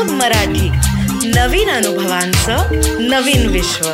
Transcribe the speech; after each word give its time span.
मग 0.00 0.10
मराठी 0.10 0.68
नवीन 1.28 1.68
अनुभवांचं 1.70 2.70
नवीन 3.08 3.46
विश्व. 3.52 3.88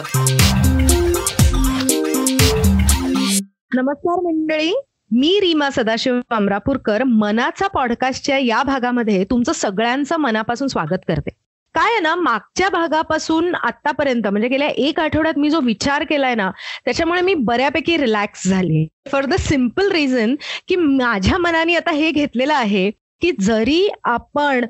नमस्कार 3.75 4.21
मंडळी 4.25 4.71
मी 5.11 5.39
रीमा 5.41 5.71
सदाशिव 5.71 6.21
अमरापूरकर 6.31 7.03
मनाचा 7.05 7.67
पॉडकास्टच्या 7.67 8.39
या 8.39 8.63
भागामध्ये 8.63 9.25
तुमचं 9.25 9.53
सगळ्यांचं 9.53 10.17
मनापासून 10.17 10.69
स्वागत 10.69 11.05
करते. 11.09 11.31
काय 11.75 11.91
आहे 11.93 12.01
ना 12.01 12.15
मागच्या 12.15 12.69
भागापासून 12.69 13.55
आतापर्यंत 13.55 14.27
म्हणजे 14.27 14.49
गेल्या 14.49 14.69
एक 14.69 15.01
आठवड्यात 15.01 15.39
मी 15.39 15.51
जो 15.51 15.61
विचार 15.61 16.05
केलाय 16.05 16.35
ना 16.35 16.51
त्याच्यामुळे 16.85 17.21
मी 17.21 17.35
बऱ्यापैकी 17.35 17.97
रिलॅक्स 17.97 18.47
झाली. 18.49 18.87
फॉर 19.13 19.25
द 19.25 19.35
सिंपल 19.39 19.91
रिझन 19.93 20.35
की 20.69 20.77
माझ्या 20.77 21.39
मनाने 21.39 21.75
आता 21.75 21.91
हे 21.91 22.11
घेतलेलं 22.11 22.55
आहे 22.55 22.91
की 23.23 23.33
जरी 23.41 23.89
आपण 24.05 24.65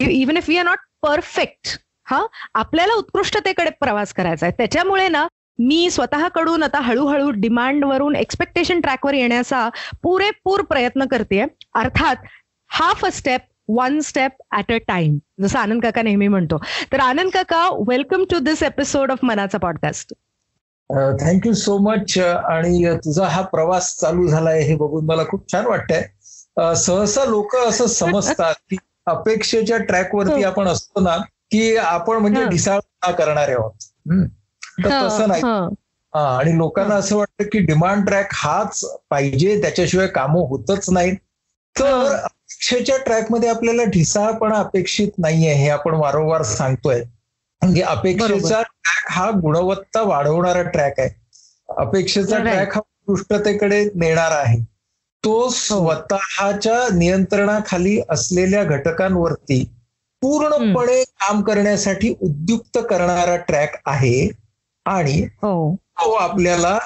even 0.00 0.36
if 0.36 0.48
we 0.48 0.56
are 0.58 0.64
not 0.64 0.78
perfect 1.02 1.78
हा 2.06 2.24
आपल्याला 2.54 2.94
उत्कृष्टतेकडे 2.94 3.70
प्रवास 3.80 4.12
करायचा 4.14 4.46
आहे. 4.46 4.52
त्याच्यामुळे 4.58 5.08
ना 5.08 5.26
मी 5.58 5.90
स्वतःकडून 5.90 6.62
आता 6.62 6.80
हळूहळू 6.80 7.30
डिमांडवरून 7.30 8.16
एक्सपेक्टेशन 8.16 8.80
ट्रॅकवर 8.80 9.14
येण्याचा 9.14 9.68
पुरेपूर 10.02 10.62
प्रयत्न 10.62 11.04
करते 11.10 11.40
अर्थात 11.74 12.24
half 12.70 13.04
a 13.04 13.10
step 13.12 13.40
one 13.68 13.98
step 14.00 14.42
at 14.56 14.72
a 14.72 14.76
time 14.88 15.18
जसं 15.42 15.58
आनंद 15.58 15.82
काका 15.82 16.02
नेहमी 16.02 16.28
म्हणतो. 16.28 16.58
तर 16.92 17.00
आनंद 17.00 17.30
काका 17.30 17.68
welcome 17.88 18.24
to 18.30 18.38
this 18.38 18.62
episode 18.62 19.10
of 19.12 19.18
मनाचा 19.22 19.58
podcast 19.58 20.12
thank you 21.20 21.52
so 21.52 21.76
much 21.82 22.18
आणि 22.18 22.94
तुझा 23.04 23.26
हा 23.26 23.42
प्रवास 23.42 23.94
चालू 24.00 24.26
झालाय 24.26 24.60
हे 24.62 24.74
बघून 24.76 25.04
मला 25.04 25.24
खूप 25.28 25.50
छान 25.52 25.66
वाटतंय. 25.66 26.02
सहसा 26.76 27.24
लोक 27.24 27.56
असं 27.56 27.86
समजतात 27.86 28.54
की 28.70 28.76
अपेक्षेच्या 29.06 29.78
ट्रॅकवरती 29.78 30.42
हो. 30.42 30.48
आपण 30.48 30.68
असतो 30.68 31.00
ना 31.00 31.16
की 31.50 31.76
आपण 31.76 32.16
म्हणजे 32.16 32.44
ढिसाळ 32.44 33.12
करणारे 33.12 33.52
आहोत? 33.52 33.72
तर 34.84 35.06
तसं 35.06 35.28
नाही. 35.28 35.42
आणि 36.12 36.56
लोकांना 36.58 36.94
असं 36.94 37.16
वाटतं 37.16 37.44
की 37.52 37.58
डिमांड 37.58 38.06
ट्रॅक 38.06 38.28
हाच 38.32 38.84
पाहिजे 39.10 39.60
त्याच्याशिवाय 39.62 40.06
कामं 40.06 40.46
होतच 40.48 40.90
नाहीत. 40.90 41.16
तर 41.76 42.14
अपेक्षेच्या 42.14 42.96
ट्रॅकमध्ये 42.96 43.48
आपल्याला 43.48 43.84
ढिसाळपणा 43.84 44.58
अपेक्षित 44.58 45.08
नाहीये 45.18 45.54
हे 45.54 45.68
आपण 45.68 45.94
वारंवार 45.94 46.42
सांगतोय. 46.42 47.02
म्हणजे 47.62 47.82
अपेक्षेचा 47.82 48.62
ट्रॅक 48.62 49.10
हा 49.10 49.30
गुणवत्ता 49.30 50.02
वाढवणारा 50.02 50.62
ट्रॅक 50.62 51.00
आहे. 51.00 51.08
अपेक्षेचा 51.68 52.38
ट्रॅक 52.38 52.74
हा 52.74 52.80
उत्कृष्टतेकडे 52.80 53.84
नेणारा 53.94 54.34
आहे. 54.34 54.73
तो 55.24 55.48
स्वतःच्या 55.48 56.94
नियंत्रणाखाली 56.94 58.00
असलेल्या 58.08 58.64
घटकांवरती 58.64 59.70
पूर्णपणे 60.22 61.04
काम 61.04 61.42
करण्यासाठी 61.42 62.14
उद्युक्त 62.20 62.78
करणारा 62.78 63.36
ट्रॅक 63.36 63.80
आहे 63.86 64.30
आणि 64.84 65.26
तो 65.76 66.12
आपल्याला 66.12 66.78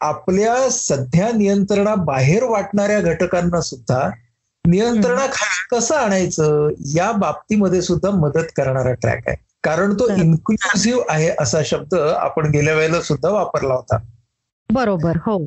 आपल्या 0.00 0.70
सध्या 0.70 1.30
नियंत्रणाबाहेर 1.36 2.44
वाटणाऱ्या 2.44 3.00
घटकांना 3.00 3.60
सुद्धा 3.60 4.10
नियंत्रणाखाली 4.66 5.76
कसं 5.76 5.94
आणायचं 5.94 6.68
या 6.94 7.12
बाबतीमध्ये 7.12 7.82
सुद्धा 7.82 8.10
मदत 8.10 8.46
करणारा 8.56 8.92
ट्रॅक 8.92 9.28
आहे. 9.28 9.36
कारण 9.62 9.94
तो 9.94 10.08
इन्क्लुसिव्ह 10.16 11.02
आहे 11.08 11.30
असा 11.40 11.62
शब्द 11.64 11.94
आपण 11.94 12.50
गेल्या 12.50 12.74
वेळेला 12.74 13.00
सुद्धा 13.00 13.28
वापरला 13.28 13.74
होता. 13.74 13.96
बरोबर. 14.72 15.16
हो. 15.16 15.46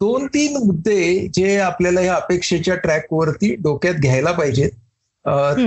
दोन 0.00 0.26
तीन 0.26 0.56
मुद्दे 0.56 1.28
जे 1.34 1.56
आपल्याला 1.56 2.00
या 2.00 2.14
अपेक्षेच्या 2.14 2.74
ट्रॅकवरती 2.74 3.54
डोक्यात 3.54 3.94
घ्यायला 3.94 4.32
पाहिजेत 4.32 4.70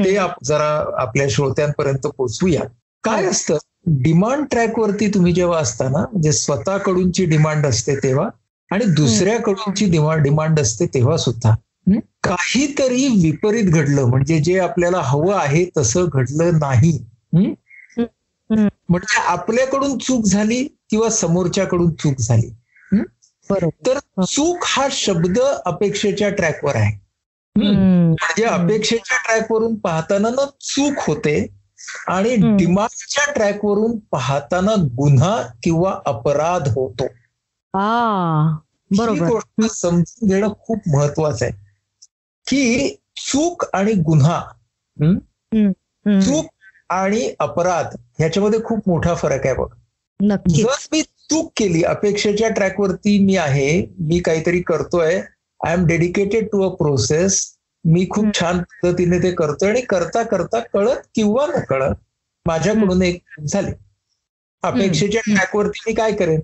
ते 0.03 0.17
जरा 0.43 0.69
आपल्या 1.01 1.27
श्रोत्यांपर्यंत 1.29 2.07
पोचवूया. 2.07 2.61
काय 3.03 3.25
असतं? 3.25 3.57
डिमांड 3.85 4.45
ट्रॅकवरती 4.51 5.07
तुम्ही 5.07 5.33
जेव्हा 5.33 5.59
असता 5.59 5.87
ना 5.89 5.99
म्हणजे 6.11 6.31
स्वतःकडूनची 6.31 7.25
डिमांड 7.25 7.65
असते 7.65 7.95
तेव्हा 7.95 8.27
आणि 8.71 8.85
दुसऱ्याकडूनची 8.85 9.85
डिमांड 10.21 10.59
असते 10.59 10.85
तेव्हा 10.85 11.17
सुद्धा. 11.17 11.53
काहीतरी 12.23 13.07
विपरीत 13.23 13.63
घडलं 13.63 14.05
म्हणजे 14.05 14.39
जे 14.39 14.57
आपल्याला 14.59 15.01
हवं 15.03 15.35
आहे 15.35 15.65
तसं 15.77 16.05
घडलं 16.13 16.59
नाही. 16.59 16.97
म्हणजे 18.89 19.21
आपल्याकडून 19.21 19.97
चूक 19.97 20.25
झाली 20.25 20.63
किंवा 20.89 21.09
समोरच्याकडून 21.09 21.91
चूक 21.93 22.19
झाली. 22.19 22.49
तर 23.87 23.99
चूक 24.25 24.57
हा 24.63 24.87
शब्द 24.91 25.39
अपेक्षेच्या 25.65 26.29
ट्रॅकवर 26.29 26.75
आहे. 26.75 27.03
म्हणजे 27.55 28.43
अपेक्षेच्या 28.43 29.17
ट्रॅकवरून 29.17 29.75
पाहताना 29.75 30.29
ना 30.29 30.45
चूक 30.61 30.93
होते 31.07 31.47
आणि 32.07 32.35
डिमांडच्या 32.35 33.33
ट्रॅकवरून 33.33 33.99
पाहताना 33.99 34.75
गुन्हा 34.75 35.41
किंवा 35.63 35.99
अपराध 36.05 36.67
होतो. 36.67 37.03
बरोबर. 38.97 39.27
गोष्ट 39.27 39.71
समजून 39.71 40.27
घेणं 40.27 40.47
खूप 40.59 40.77
महत्वाचं 40.87 41.45
आहे. 41.45 41.53
की 42.47 42.95
चूक 43.17 43.63
आणि 43.73 43.93
गुन्हा 43.93 44.41
चूक 46.21 46.45
आणि 46.89 47.33
अपराध 47.39 47.95
ह्याच्यामध्ये 48.19 48.63
खूप 48.63 48.79
मोठा 48.87 49.13
फरक 49.13 49.45
आहे 49.45 49.55
बघ. 49.55 49.67
जर 50.49 50.87
मी 50.91 51.01
चूक 51.33 51.51
केली. 51.57 51.83
अपेक्षेच्या 51.83 52.49
ट्रॅकवरती 52.49 53.25
मी 53.25 53.35
आहे. 53.35 53.85
मी 53.99 54.19
काहीतरी 54.19 54.61
करतोय. 54.61 55.21
I 55.65 55.73
am 55.73 55.85
dedicated 55.85 56.45
to 56.51 56.69
a 56.69 56.75
process 56.75 57.53
मी 57.85 58.07
खूप 58.09 58.25
छान 58.39 58.59
पद्धतीने 58.59 59.17
ते 59.17 59.31
करतोय 59.31 59.69
आणि 59.69 59.81
करता 59.81 60.23
करता 60.23 60.59
कळत 60.59 60.97
किंवा 61.15 61.47
न 61.47 61.59
कळत 61.69 61.95
माझ्याकडून 62.45 63.01
एक 63.01 63.21
झाली. 63.47 63.71
अपेक्षेच्या 64.61 65.21
ट्रॅकवरती 65.21 65.79
मी 65.87 65.93
काय 65.93 66.11
करेन? 66.11 66.39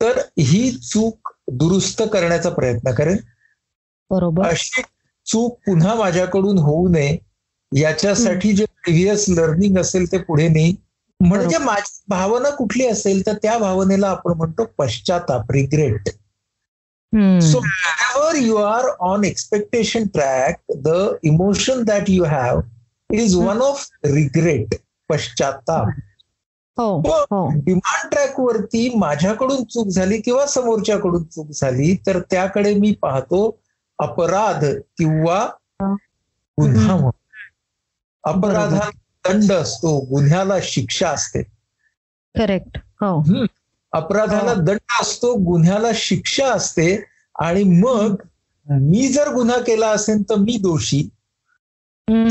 तर 0.00 0.18
ही 0.38 0.70
चूक 0.70 1.28
दुरुस्त 1.52 2.02
करण्याचा 2.12 2.50
प्रयत्न 2.50 2.94
करेन. 2.94 3.16
बरोबर. 4.10 4.46
अशी 4.46 4.82
चूक 5.26 5.58
पुन्हा 5.66 5.94
माझ्याकडून 5.94 6.58
होऊ 6.58 6.88
नये. 6.88 7.16
याच्यासाठी 7.76 8.52
जे 8.52 8.64
प्रिव्हियस 8.64 9.24
लर्निंग 9.28 9.78
असेल 9.78 10.12
ते 10.12 10.18
पुढे 10.18 10.48
नेई. 10.48 10.72
म्हणजे 11.20 11.58
माझी 11.58 12.02
भावना 12.08 12.50
कुठली 12.50 12.86
असेल 12.86 13.26
तर 13.26 13.34
त्या 13.34 13.58
भावनेला 13.58 14.08
आपण 14.08 14.32
म्हणतो 14.32 14.64
पश्चाताप 14.78 15.50
regret 15.52 16.08
so 17.42 17.58
whenever 17.58 18.36
you 18.36 18.56
are 18.58 18.90
on 19.00 19.24
expectation 19.24 20.04
track, 20.16 20.60
the 20.84 21.18
emotion 21.24 21.84
that 21.84 22.08
you 22.08 22.24
have 22.24 22.60
is 23.10 23.36
one 23.36 23.60
of 23.60 23.80
regret, 24.04 24.76
पश्चाताप. 25.10 25.88
डिमांड 27.64 28.10
ट्रॅक 28.10 28.40
वरती 28.40 28.88
माझ्याकडून 28.98 29.64
चूक 29.64 29.88
झाली 29.88 30.20
किंवा 30.20 30.46
समोरच्याकडून 30.46 31.24
चूक 31.24 31.50
झाली 31.50 31.94
तर 32.06 32.20
त्याकडे 32.20 32.74
मी 32.74 32.92
पाहतो 32.94 33.58
अपराध 33.98 34.64
किंवा 34.98 35.44
गुन्हा 36.58 37.10
अपराधाला 38.24 38.88
दंड 39.28 39.52
असतो 39.52 39.98
गुन्ह्याला 40.00 40.54
शिक्षा 40.62 41.08
असते. 41.08 41.42
करेक्ट 42.34 42.78
अपराधाला 43.92 44.54
दंड 44.54 44.78
असतो 45.00 45.34
गुन्ह्याला 45.34 45.88
शिक्षा 45.94 46.52
असते 46.52 46.94
आणि 47.38 47.62
मग 47.64 48.14
मी 48.66 49.08
जर 49.08 49.32
गुन्हा 49.34 49.58
केला 49.58 49.88
असेल 49.90 50.22
तर 50.30 50.34
मी 50.34 50.56
दोषी. 50.62 51.02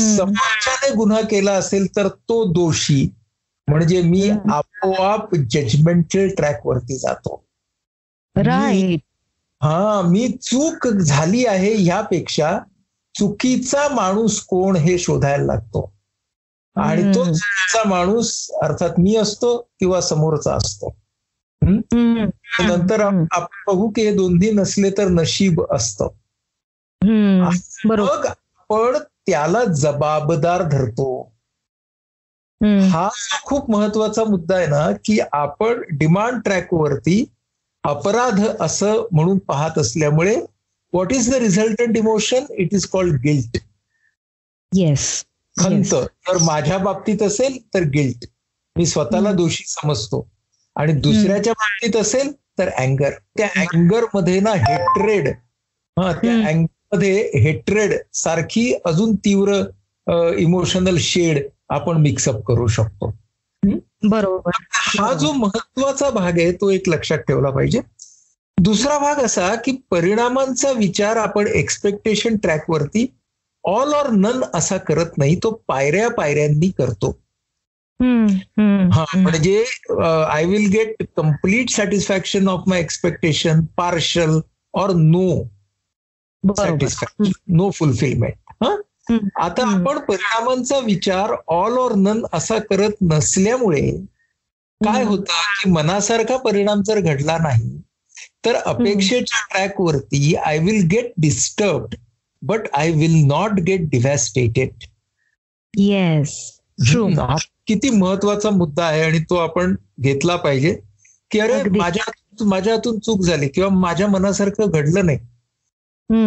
समोरच्याने 0.00 0.94
गुन्हा 0.94 1.20
केला 1.20 1.52
असेल 1.52 1.86
तर 1.96 2.08
तो 2.08 2.44
दोषी. 2.52 3.08
म्हणजे 3.68 4.00
मी 4.02 4.30
आपोआप 4.30 5.34
जजमेंटल 5.50 6.28
ट्रॅक 6.28 6.66
वरती 6.66 6.98
जातो. 6.98 7.44
राईट 8.36 9.00
हा 9.62 10.00
मी 10.02 10.28
चूक 10.42 10.86
झाली 10.88 11.44
आहे 11.46 11.74
ह्यापेक्षा 11.74 12.58
चुकीचा 13.14 13.88
माणूस 13.88 14.40
कोण 14.40 14.76
हे 14.76 14.98
शोधायला 14.98 15.44
लागतो. 15.44 15.92
आणि 16.80 17.02
तो 17.14 17.24
चुकीचा 17.24 17.82
माणूस 17.88 18.30
अर्थात 18.62 18.98
मी 18.98 19.16
असतो 19.16 19.56
किंवा 19.80 20.00
समोरचा 20.00 20.54
असतो. 20.54 20.94
नंतर 21.62 23.00
आपण 23.00 23.62
बघू 23.66 23.88
की 23.88 24.02
हे 24.02 24.14
दोन्ही 24.16 24.50
नसले 24.50 24.90
तर 24.90 25.08
नशीब 25.08 25.60
असत. 25.72 26.02
मग 27.86 28.26
आपण 28.26 28.98
त्याला 29.26 29.64
जबाबदार 29.64 30.62
धरतो. 30.62 31.10
हा 32.60 33.08
खूप 33.44 33.70
महत्त्वाचा 33.70 34.24
मुद्दा 34.24 34.56
आहे 34.56 34.66
ना 34.66 34.90
की 35.04 35.18
आपण 35.32 35.82
डिमांड 35.98 36.40
ट्रॅकवरती 36.44 37.24
अपराध 37.84 38.40
असं 38.60 39.06
म्हणून 39.12 39.38
पाहत 39.38 39.78
असल्यामुळे 39.78 40.34
what 40.36 41.12
is 41.12 41.30
the 41.30 41.34
resultant 41.34 41.96
emotion 41.96 42.44
it 42.52 42.74
is 42.74 42.86
called 42.86 43.20
guilt 43.22 43.56
yes 44.72 45.06
खंत 45.60 45.94
तर 46.28 46.38
माझ्या 46.42 46.78
बाबतीत 46.78 47.22
असेल 47.22 47.58
तर 47.74 47.82
गिल्ट 47.84 48.24
मी 48.76 48.86
स्वतःला 48.86 49.32
दोषी 49.32 49.64
समजतो. 49.66 50.26
आणि 50.76 50.92
दुसऱ्याच्या 50.92 51.52
बाबतीत 51.52 51.96
असेल 51.96 52.32
तर 52.58 52.68
अँगर 52.68 53.10
त्या 53.36 53.48
अँगरमध्ये 53.56 54.40
ना 54.40 54.50
हेट्रेड 54.50 55.28
हा 55.96 56.12
त्या 56.12 56.34
अँगरमध्ये 56.48 57.30
हेट्रेड 57.34 57.94
सारखी 58.14 58.72
अजून 58.84 59.14
तीव्र 59.14 59.62
इमोशनल 60.38 60.96
शेड 60.98 61.42
आपण 61.68 61.96
मिक्सअप 61.96 62.42
करू 62.46 62.66
शकतो. 62.66 63.12
बरोबर. 64.02 64.50
हा 64.98 65.12
जो 65.12 65.32
महत्त्वाचा 65.32 66.10
भाग 66.10 66.38
आहे 66.38 66.52
तो 66.52 66.70
एक 66.70 66.88
लक्षात 66.88 67.18
ठेवला 67.18 67.50
पाहिजे. 67.50 67.80
दुसरा 68.58 68.98
भाग 68.98 69.16
असा 69.16 69.54
की 69.54 69.72
परिणामांचा 69.90 70.70
विचार 70.72 71.16
आपण 71.16 71.46
एक्सपेक्टेशन 71.46 72.36
ट्रॅकवरती 72.36 73.06
ऑल 73.64 73.92
ऑर 73.94 74.08
नन 74.10 74.42
असा 74.54 74.76
करत 74.78 75.18
नाही 75.18 75.36
तो 75.36 75.50
पायऱ्या 75.68 76.08
पायऱ्यांनी 76.10 76.70
करतो. 76.70 77.10
हा 78.92 79.04
म्हणजे 79.16 79.64
I 80.02 80.44
will 80.44 80.66
get 80.72 81.02
complete 81.16 81.70
satisfaction 81.70 82.48
of 82.48 82.62
my 82.66 82.80
expectation 82.80 83.64
partial 83.76 84.38
or 84.74 84.90
no 84.94 85.42
satisfaction 86.44 87.30
no 87.56 87.70
fulfilment 87.70 88.34
हा? 88.64 88.74
आता 89.36 89.62
आपण 89.68 89.98
परिणामांचा 89.98 90.78
विचार 90.78 91.34
ऑल 91.48 91.78
ऑर 91.78 91.94
नन 91.96 92.22
असा 92.32 92.58
करत 92.70 92.96
नसल्यामुळे 93.02 93.90
काय 94.80 95.02
होतं 95.04 95.40
की 95.62 95.70
मनासारखा 95.70 96.36
परिणाम 96.36 96.82
जर 96.82 97.00
घडला 97.00 97.36
नाही 97.38 97.78
तर 98.44 98.54
अपेक्षेच्या 98.56 99.40
ट्रॅकवरती 99.50 100.34
I 100.36 100.58
will 100.58 100.86
get 100.90 101.12
disturb 101.16 101.86
but 102.42 102.60
I 102.72 102.90
will 102.90 103.14
not 103.26 103.60
get 103.60 103.80
devastated 103.80 104.84
yes 105.74 106.34
हा 107.20 107.36
किती 107.66 107.90
महत्त्वाचा 107.90 108.50
मुद्दा 108.50 108.84
आहे 108.84 109.02
आणि 109.02 109.18
तो 109.30 109.34
आपण 109.34 109.74
घेतला 110.00 110.36
पाहिजे 110.36 110.74
की 111.30 111.38
अरे 111.38 111.62
माझ्या 111.70 112.12
माझ्या 112.44 112.74
हातून 112.74 112.98
चूक 112.98 113.20
झाली 113.22 113.48
किंवा 113.48 113.68
माझ्या 113.70 114.06
मनासारखं 114.08 114.70
घडलं 114.70 115.06
नाही. 115.06 115.18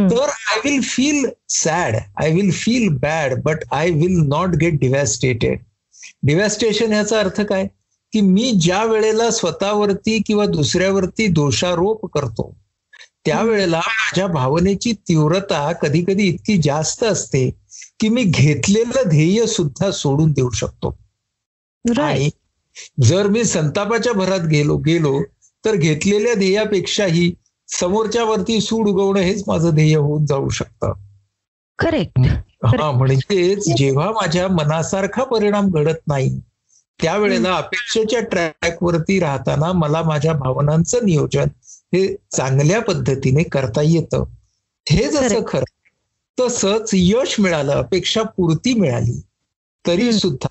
तर 0.09 0.29
I 0.29 0.59
will 0.65 0.81
feel 0.81 1.25
sad 1.49 1.95
I 2.23 2.31
will 2.31 2.51
feel 2.51 2.87
bad 2.89 3.33
but 3.41 3.63
I 3.71 3.89
will 3.89 4.17
not 4.27 4.49
get 4.49 4.73
devastated 4.73 5.59
devastation 6.23 6.91
ह्याचा 6.91 7.19
अर्थ 7.19 7.41
काय? 7.41 7.67
की 8.13 8.21
मी 8.21 8.51
ज्या 8.51 8.83
वेळेला 8.83 9.29
स्वतःवरती 9.31 10.21
किंवा 10.27 10.45
दुसऱ्यावरती 10.45 11.27
दोषारोप 11.27 12.05
करतो 12.05 12.55
त्यावेळेला 13.25 13.77
माझ्या 13.77 14.27
भावनेची 14.27 14.93
तीव्रता 14.93 15.71
कधी 15.71 16.03
कधी 16.07 16.23
इतकी 16.23 16.57
जास्त 16.57 17.03
असते 17.03 17.49
की 17.99 18.09
मी 18.09 18.23
घेतलेलं 18.23 19.09
ध्येय 19.09 19.45
सुद्धा 19.45 19.91
सोडून 19.91 20.31
देऊ 20.31 20.49
शकतो. 20.49 20.97
जर 23.01 23.27
मी 23.27 23.43
संतापाच्या 23.43 24.13
भरात 24.13 24.39
गेलो 24.39 24.77
गेलो 24.77 25.21
तर 25.65 25.75
घेतलेल्या 25.75 26.33
ध्येयापेक्षाही 26.33 27.33
समोरच्यावरती 27.69 28.61
सूड 28.61 28.87
उगवणं 28.89 29.19
हेच 29.19 29.43
माझं 29.47 29.69
ध्येय 29.69 29.95
होऊन 29.95 30.25
जाऊ 30.25 30.49
शकतं. 30.49 30.93
करेक्ट 31.79 32.19
हा. 32.65 32.91
म्हणजेच 32.91 33.69
जेव्हा 33.77 34.11
माझ्या 34.11 34.47
मनासारखा 34.47 35.23
परिणाम 35.23 35.69
घडत 35.69 36.07
नाही 36.07 36.39
त्यावेळेला 36.99 37.55
अपेक्षेच्या 37.55 38.19
ट्रॅकवरती 38.21 39.19
राहताना 39.19 39.71
मला 39.71 40.01
माझ्या 40.03 40.33
भावनांचं 40.33 41.05
नियोजन 41.05 41.47
हे 41.93 42.15
चांगल्या 42.31 42.81
पद्धतीने 42.81 43.43
करता 43.43 43.81
येतं. 43.81 44.23
हे 44.89 45.11
जसं 45.11 45.41
खरं 45.47 45.63
तसंच 46.39 46.89
यश 46.93 47.39
मिळालं 47.39 47.71
अपेक्षा 47.71 48.23
पूर्ती 48.23 48.73
मिळाली 48.73 49.21
तरी 49.87 50.13
सुद्धा 50.13 50.47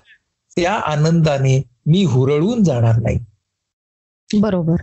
त्या 0.55 0.73
आनंदाने 0.73 1.63
मी 1.85 2.03
हुरळून 2.03 2.63
जाणार 2.63 2.95
नाही. 2.95 3.19
बरोबर. 4.39 4.75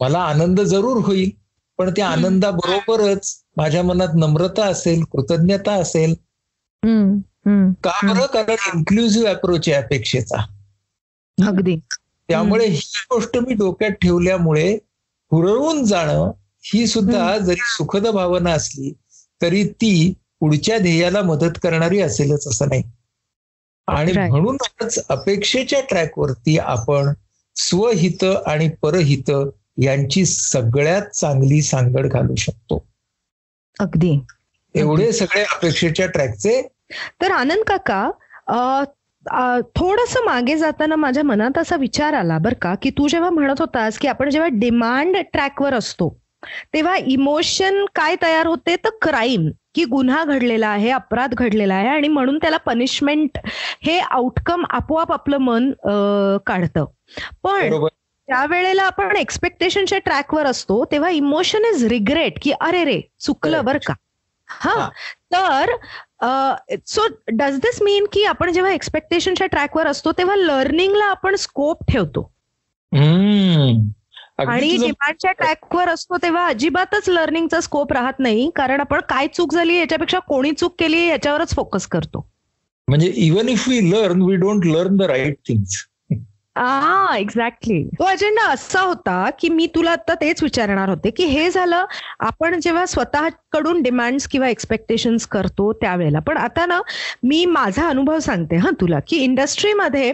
मला 0.00 0.18
आनंद 0.18 0.60
जरूर 0.60 0.96
होईल 0.96 1.30
पण 1.78 1.90
त्या 1.90 2.08
आनंदाबरोबरच 2.08 3.42
माझ्या 3.56 3.82
मनात 3.82 4.08
नम्रता 4.14 4.66
असेल 4.66 5.02
कृतज्ञता 5.02 5.72
असेल. 5.72 6.14
का 7.84 8.14
बरं? 8.14 8.26
कारण 8.26 8.76
इन्क्लुझिव्ह 8.76 9.28
अप्रोच 9.28 9.68
आहे 9.68 9.76
अपेक्षेचा. 9.76 10.42
अगदी. 11.46 11.76
त्यामुळे 12.28 12.66
ही 12.66 12.80
गोष्ट 13.10 13.38
मी 13.38 13.54
डोक्यात 13.54 13.90
ठेवल्यामुळे 13.90 14.78
हुरळून 15.32 15.84
जाणं 15.84 16.30
ही 16.64 16.86
सुद्धा 16.86 17.36
जरी 17.38 17.64
सुखद 17.66 18.06
भावना 18.06 18.52
असली 18.52 18.92
तरी 19.42 19.64
ती 19.64 20.12
पुढच्या 20.40 20.78
ध्येयाला 20.78 21.22
मदत 21.22 21.58
करणारी 21.62 22.00
असेलच 22.00 22.46
असं 22.48 22.68
नाही. 22.68 22.82
आणि 23.88 24.12
म्हणूनच 24.12 24.98
अपेक्षेच्या 25.08 25.80
ट्रॅकवरती 25.80 26.58
आपण 26.58 27.12
स्वहित 27.56 28.24
आणि 28.46 28.68
परहित 28.82 29.30
यांची 29.78 30.24
सगळ्यात 30.26 31.02
चांगली 31.02 31.62
सांगड 31.62 32.06
घालू 32.06 32.34
शकतो. 32.34 32.84
अगदी. 33.80 34.18
एवढे 34.74 35.12
सगळे 35.12 35.42
अपेक्षेच्या 35.44 36.06
ट्रॅकचे 36.06 36.60
तर 37.22 37.30
आनंद 37.30 37.64
काका 37.66 38.10
थोडस 39.76 40.16
मागे 40.24 40.56
जाताना 40.56 40.96
माझ्या 40.96 41.22
मनात 41.24 41.58
असा 41.58 41.76
विचार 41.76 42.12
आला 42.14 42.38
बरं 42.38 42.58
का 42.62 42.74
की 42.82 42.90
तू 42.90 43.08
जेव्हा 43.08 43.30
म्हणत 43.30 43.60
होतास 43.60 43.98
की 43.98 44.08
आपण 44.08 44.30
जेव्हा 44.30 44.48
डिमांड 44.52 45.16
ट्रॅकवर 45.32 45.74
असतो 45.74 46.16
तेव्हा 46.74 46.96
इमोशन 46.96 47.84
काय 47.94 48.16
तयार 48.22 48.46
होते? 48.46 48.76
तर 48.76 48.88
क्राईम 49.02 49.48
की 49.74 49.84
गुन्हा 49.84 50.24
घडलेला 50.24 50.68
आहे 50.68 50.90
अपराध 50.90 51.34
घडलेला 51.34 51.74
आहे 51.74 51.88
आणि 51.88 52.08
म्हणून 52.08 52.38
त्याला 52.38 52.56
पनिशमेंट 52.56 53.38
हे 53.82 53.98
आउटकम 53.98 54.64
आपोआप 54.70 55.12
आपलं 55.12 55.38
मन 55.38 55.70
काढतं. 56.46 56.84
पण 57.42 57.86
त्या 58.28 58.44
वेळेला 58.46 58.82
आपण 58.82 59.16
एक्सपेक्टेशनच्या 59.16 59.98
ट्रॅकवर 59.98 60.46
असतो 60.46 60.84
तेव्हा 60.84 61.10
इमोशन 61.10 61.64
इज 61.74 61.84
रिग्रेट 61.84 62.38
की 62.42 62.52
अरे 62.60 62.84
रे 62.84 63.00
चुकलं 63.20 63.64
बरं 63.64 63.78
का. 63.86 63.94
हा. 64.48 64.88
तर 65.32 65.70
सो 66.20 67.06
डज 67.28 67.58
दिस 67.58 67.80
मीन 67.82 68.06
की 68.12 68.24
आपण 68.24 68.52
जेव्हा 68.52 68.72
एक्सपेक्टेशनच्या 68.72 69.46
ट्रॅकवर 69.46 69.86
असतो 69.86 70.12
तेव्हा 70.12 70.36
लर्निंगला 70.36 71.04
आपण 71.04 71.34
स्कोप 71.34 71.90
ठेवतो. 71.90 72.30
आणि 74.38 74.76
डिमांडच्या 74.76 75.32
ट्रॅकवर 75.32 75.88
असतो 75.88 76.16
तेव्हा 76.22 76.46
अजिबातच 76.46 77.08
लर्निंगचा 77.08 77.60
स्कोप 77.60 77.92
राहत 77.92 78.18
नाही 78.18 78.50
कारण 78.56 78.80
आपण 78.80 79.00
काय 79.08 79.26
चूक 79.26 79.52
झाली 79.54 79.74
याच्यापेक्षा 79.74 80.18
कोणी 80.18 80.52
चूक 80.52 80.74
केली 80.78 81.06
याच्यावरच 81.06 81.54
फोकस 81.54 81.86
करतो. 81.86 82.26
म्हणजे 82.88 83.12
even 83.16 83.48
if 83.48 83.68
we 83.68 83.78
learn 83.90 84.22
we 84.22 84.36
don't 84.36 84.66
learn 84.66 84.96
the 84.96 85.02
right 85.02 85.36
things 85.48 85.76
Ah, 86.56 86.80
हा 86.82 87.16
एक्झॅक्टली 87.16 87.82
तो 87.98 88.04
अजेंडा 88.04 88.44
असा 88.50 88.80
होता 88.80 89.28
की 89.40 89.48
मी 89.48 89.66
तुला 89.74 89.90
आता 89.90 90.14
तेच 90.20 90.42
विचारणार 90.42 90.88
होते 90.88 91.10
की 91.16 91.24
हे 91.24 91.50
झालं 91.50 91.84
आपण 92.26 92.58
जेव्हा 92.60 92.84
स्वतःकडून 92.86 93.82
डिमांड्स 93.82 94.26
किंवा 94.28 94.48
एक्सपेक्टेशन्स 94.48 95.26
करतो 95.26 95.72
त्यावेळेला. 95.72 96.18
पण 96.26 96.36
आता 96.36 96.64
ना 96.66 96.80
मी 97.22 97.44
माझा 97.46 97.88
अनुभव 97.88 98.18
सांगते 98.18 98.56
हा 98.56 98.70
तुला 98.80 98.98
की 99.08 99.16
इंडस्ट्रीमध्ये 99.24 100.12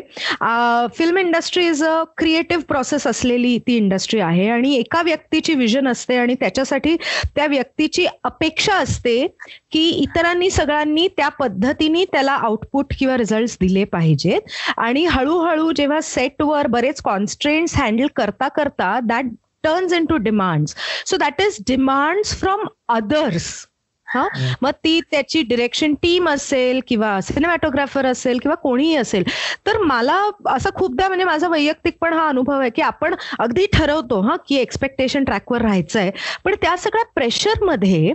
film 0.99 1.19
industry 1.19 1.67
is 1.67 1.85
a 1.85 2.02
creative 2.17 2.64
process 2.69 3.07
असलेली 3.07 3.57
ती 3.67 3.76
इंडस्ट्री 3.76 4.21
आहे 4.21 4.49
आणि 4.50 4.75
एका 4.76 5.02
व्यक्तीची 5.02 5.55
विजन 5.55 5.88
असते 5.88 6.17
आणि 6.17 6.35
त्याच्यासाठी 6.40 6.97
त्या 7.37 7.47
व्यक्तीची 7.47 8.07
अपेक्षा 8.25 8.76
असते 8.76 9.26
की 9.73 9.88
इतरांनी 9.90 10.50
सगळ्यांनी 10.50 11.07
त्या 11.17 11.28
पद्धतीने 11.28 12.05
त्याला 12.05 12.33
आउटपुट 12.33 12.93
किंवा 12.99 13.17
रिझल्ट 13.17 13.57
दिले 13.61 13.85
पाहिजेत. 13.85 14.40
आणि 14.76 15.05
हळूहळू 15.07 15.71
जेव्हा 15.73 16.00
सेट 16.00 16.31
वर 16.41 16.67
बरेच 16.67 17.01
कॉन्स्ट्रेंट्स 17.01 17.77
हँडल 17.77 18.07
करता 18.17 18.49
करता 18.49 18.99
that 19.03 19.25
turns 19.65 19.93
into 20.05 20.17
demands 20.17 20.75
so 21.07 21.17
that 21.17 21.41
is 21.41 21.57
demands 21.69 22.35
from 22.41 22.67
others 22.89 23.67
हा 24.09 24.27
मग 24.62 24.71
ती 24.71 25.01
त्याची 25.01 25.43
डिरेक्शन 25.43 25.95
टीम 25.95 26.29
असेल 26.29 26.81
किंवा 26.89 27.21
सिनेमॅटोग्राफर 27.21 28.07
असेल 28.07 28.39
किंवा 28.39 28.55
कोणीही 28.55 28.97
असेल 28.97 29.25
तर 29.67 29.79
मला 29.79 30.17
असं 30.47 30.71
खूपदा 30.75 31.09
म्हणजे 31.09 31.25
माझा 31.25 31.49
वैयक्तिक 31.49 31.97
पण 32.01 32.12
हा 32.12 32.29
अनुभव 32.29 32.61
आहे 32.61 32.71
की 32.71 32.83
आपण 32.83 33.15
अगदी 33.39 33.67
ठरवतो 33.73 34.21
हा 34.21 34.37
की 34.49 34.57
एक्सपेक्टेशन 34.57 35.25
ट्रॅकवर 35.25 35.62
राहायचंय. 35.62 36.11
पण 36.45 36.55
त्या 36.62 36.77
सगळ्या 36.77 37.05
प्रेशरमध्ये 37.15 38.12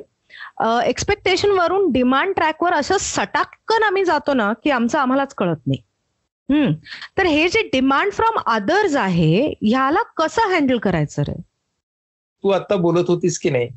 एक्सपेक्टेशन 0.85 1.51
वरून 1.51 1.91
डिमांड 1.91 2.33
ट्रॅकवर 2.35 2.73
असं 2.73 2.97
सटाक्कन 2.99 3.83
आम्ही 3.83 4.03
जातो 4.05 4.33
ना 4.33 4.51
की 4.63 4.69
आमचं 4.71 4.99
आम्हालाच 4.99 5.33
कळत 5.33 5.67
नाही. 5.67 5.81
तर 7.17 7.25
हे 7.25 7.47
जे 7.49 7.61
डिमांड 7.73 8.11
फ्रॉम 8.11 8.37
अदर्स 8.45 8.95
आहे 8.95 9.47
ह्याला 9.61 10.01
कसं 10.17 10.49
हँडल 10.53 10.77
करायचं 10.77 11.21
रे? 11.21 11.33
तू 12.43 12.49
आता 12.49 12.75
बोलत 12.75 13.09
होतीस 13.09 13.39
की 13.39 13.49
नाही? 13.49 13.67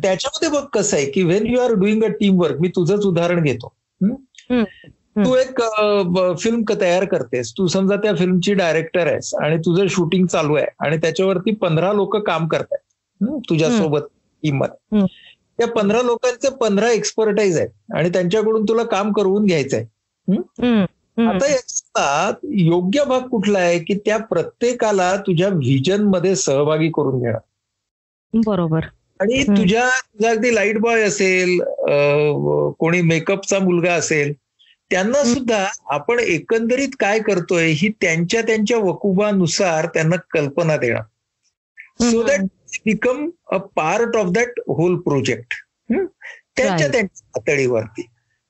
त्याच्यामध्ये 0.00 0.48
बघ 0.50 0.64
कसं 0.72 0.96
आहे 0.96 1.10
की 1.10 1.22
when 1.22 1.46
you 1.46 1.60
are 1.60 1.72
doing 1.74 2.02
a 2.04 2.08
team 2.20 2.40
work 2.40 2.60
मी 2.60 2.68
तुझंच 2.76 3.04
उदाहरण 3.06 3.42
घेतो. 3.42 3.72
तू 5.16 5.34
एक 5.36 5.60
फिल्म 6.42 6.62
तयार 6.80 7.04
करतेस. 7.04 7.52
तू 7.58 7.66
समजा 7.66 7.96
त्या 7.96 8.14
फिल्मची 8.16 8.54
डायरेक्टर 8.54 9.06
आहेस 9.06 9.34
आणि 9.42 9.56
तुझं 9.66 9.86
शूटिंग 9.90 10.26
चालू 10.26 10.54
आहे 10.54 10.66
आणि 10.86 10.96
त्याच्यावरती 11.02 11.54
पंधरा 11.60 11.92
लोक 11.92 12.16
काम 12.26 12.46
करतायत. 12.48 12.80
तुझ्यासोबत 13.48 14.00
टीममध्ये 14.42 15.00
त्या 15.58 15.66
पंधरा 15.72 16.00
लोकांचे 16.02 16.50
पंधरा 16.60 16.90
एक्सपर्टाईज 16.92 17.58
आहेत 17.58 17.92
आणि 17.96 18.08
त्यांच्याकडून 18.12 18.64
तुला 18.68 18.82
काम 18.84 19.12
करवून 19.12 19.44
घ्यायचंय. 19.46 19.84
आता 21.18 21.46
याच्यात 21.46 22.46
योग्य 22.50 23.04
भाग 23.04 23.26
कुठला 23.28 23.58
आहे 23.58 23.78
की 23.78 23.94
त्या 23.94 24.16
प्रत्येकाला 24.18 25.14
तुझ्या 25.16 25.48
व्हिजनमध्ये 25.48 26.34
सहभागी 26.36 26.88
करून 26.88 27.20
घेणं? 27.22 27.38
बरोबर. 28.32 28.86
आणि 29.20 29.42
तुझ्या 29.42 29.88
तुझा 29.88 30.30
अगदी 30.30 30.54
लाइट 30.54 30.78
बॉय 30.78 31.02
असेल 31.02 31.58
कोणी 32.78 33.00
मेकअपचा 33.02 33.58
मुलगा 33.58 33.92
असेल 33.94 34.32
त्यांना 34.90 35.22
सुद्धा 35.24 35.66
आपण 35.86 36.18
एकंदरीत 36.18 36.96
काय 37.00 37.18
करतोय 37.18 37.66
ही 37.66 37.88
त्यांच्या 38.00 38.42
त्यांच्या 38.42 38.78
वकुबानुसार 38.78 39.86
त्यांना 39.86 40.16
कल्पना 40.30 40.76
देणं. 40.76 41.00
So 42.00 42.22
that 42.22 42.40
become 42.84 43.28
a 43.52 43.56
part 43.76 44.16
of 44.16 44.26
that 44.26 44.60
whole 44.68 44.96
project 45.00 45.54
त्यांच्या 45.90 46.88
त्यांच्या 46.88 47.28
पातळीवरती. 47.34 48.06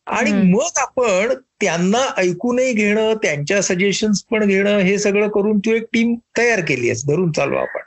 आणि 0.07 0.33
मग 0.33 0.69
आपण 0.77 1.33
त्यांना 1.61 2.15
ऐकूनही 2.17 2.73
घेणं 2.73 3.15
त्यांच्या 3.15 3.63
सजेशन्स 3.63 4.23
पण 4.23 4.47
घेणं 4.47 4.79
हे 4.79 4.99
सगळं 4.99 5.29
करून 5.29 5.59
तू 5.59 5.71
एक 5.71 5.83
टीम 5.93 6.15
तयार 6.39 6.61
केली 6.61 6.87
आहेस 6.87 7.07
धरून 7.07 7.33
चालू 7.33 7.57
आपण. 7.57 7.81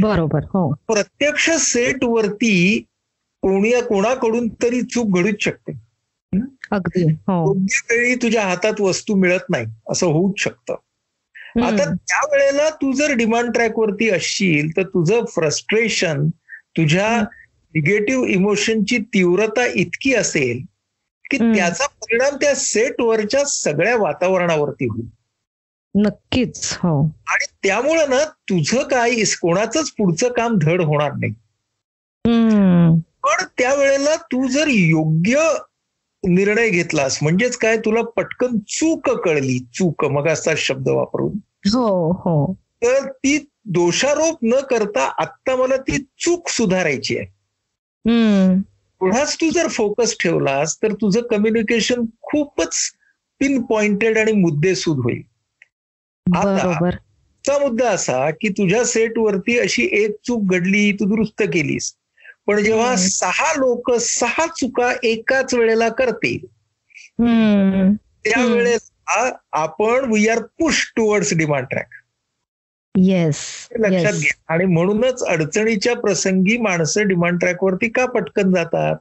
बरोबर 0.00 0.44
हो. 0.44 0.72
प्रत्यक्ष 0.72 1.50
सेट 1.50 2.04
वरती 2.04 2.84
कोणी 3.42 3.72
कोणाकडून 3.88 4.48
तरी 4.48 4.82
चूक 4.82 5.18
घडूच 5.18 5.34
शकते. 5.40 5.72
अगदी 6.70 7.02
हो. 7.02 7.54
योग्य 7.54 7.96
वेळी 7.96 8.14
तुझ्या 8.14 8.42
हातात 8.42 8.80
वस्तू 8.80 9.14
मिळत 9.14 9.50
नाही 9.50 9.66
असं 9.88 10.06
होऊच 10.06 10.34
शकतं. 10.38 10.74
आता 11.62 11.84
त्या 11.94 12.20
वेळेला 12.32 12.70
तू 12.70 12.92
जर 12.92 13.12
डिमांड 13.12 13.52
ट्रॅक 13.52 13.78
वरती 13.78 14.10
असशील 14.10 14.76
तर 14.76 14.82
तुझं 14.82 15.24
फ्रस्ट्रेशन 15.24 16.28
तुझ्या 16.76 17.24
निगेटिव्ह 17.74 18.26
इमोशनची 18.26 18.98
तीव्रता 18.98 19.66
इतकी 19.66 20.14
असेल 20.14 20.60
की 21.32 21.54
त्याचा 21.54 21.86
परिणाम 21.86 22.36
त्या 22.36 22.54
सेटवरच्या 22.54 23.44
सगळ्या 23.44 23.96
वातावरणावरती 23.96 24.84
होईल. 24.84 25.06
नक्कीच 25.94 26.72
हो. 26.72 27.04
आणि 27.04 27.46
त्यामुळं 27.62 28.10
ना 28.10 28.24
तुझं 28.24 28.82
काय 28.82 29.14
कोणाचंच 29.40 29.90
पुढचं 29.90 30.32
काम 30.32 30.58
धड 30.62 30.82
होणार 30.82 31.12
नाही. 31.12 31.32
पण 33.24 33.44
त्यावेळेला 33.58 34.16
तू 34.16 34.48
जर 34.48 34.64
योग्य 34.68 35.52
निर्णय 36.28 36.68
घेतलास 36.68 37.18
म्हणजेच 37.22 37.56
काय 37.56 37.76
तुला 37.76 38.02
पटकन 38.02 38.58
चूक 38.58 39.10
कळली 39.10 39.58
चूक 39.58 40.04
मग 40.04 40.28
असा 40.28 40.50
शब्द 40.56 40.88
वापरून 40.88 41.32
हो 41.72 42.12
हो. 42.12 42.52
तर 42.52 43.10
ती 43.10 43.46
दोषारोप 43.64 44.38
न 44.42 44.54
करता 44.70 45.12
आत्ता 45.18 45.56
मला 45.56 45.76
ती 45.76 45.98
चूक 46.18 46.48
सुधारायची 46.48 47.18
आहे. 47.18 47.26
पुढाच 49.02 49.34
तू 49.36 49.50
जर 49.50 49.68
फोकस 49.68 50.14
ठेवलास 50.20 50.76
तर 50.82 50.92
तुझं 50.92 51.20
कम्युनिकेशन 51.30 52.04
खूपच 52.22 52.76
पिन 53.40 53.62
पॉइंटेड 53.62 54.18
आणि 54.18 54.32
मुद्देसूद 54.32 54.98
होईल. 54.98 55.22
आता 56.26 57.58
मुद्दा 57.58 57.88
असा 57.90 58.30
की 58.30 58.48
तुझ्या 58.48 58.84
सेटवरती 58.84 59.58
अशी 59.58 59.88
एक 60.02 60.14
चूक 60.26 60.52
घडली 60.52 60.92
तू 60.92 61.04
दुरुस्त 61.04 61.42
केलीस. 61.42 61.92
पण 62.46 62.62
जेव्हा 62.62 62.94
सहा 62.96 63.52
लोक 63.52 63.90
सहा 64.00 64.46
चुका 64.46 64.92
एकाच 65.02 65.54
वेळेला 65.54 65.88
करतील 65.88 66.46
त्यावेळेला 68.24 69.30
आपण 69.52 70.12
we 70.12 70.28
are 70.28 70.42
push 70.58 70.84
towards 70.96 71.34
demand 71.34 71.66
track 71.66 72.01
yes 72.94 73.36
लक्षात 73.78 74.12
घ्या. 74.12 74.32
आणि 74.48 74.64
म्हणूनच 74.64 75.22
अडचणीच्या 75.22 75.94
प्रसंगी 75.96 76.56
माणसं 76.58 77.08
डिमांड 77.08 77.38
ट्रॅकवरती 77.38 77.88
का 77.88 78.06
पटकन 78.06 78.52
जातात? 78.52 78.96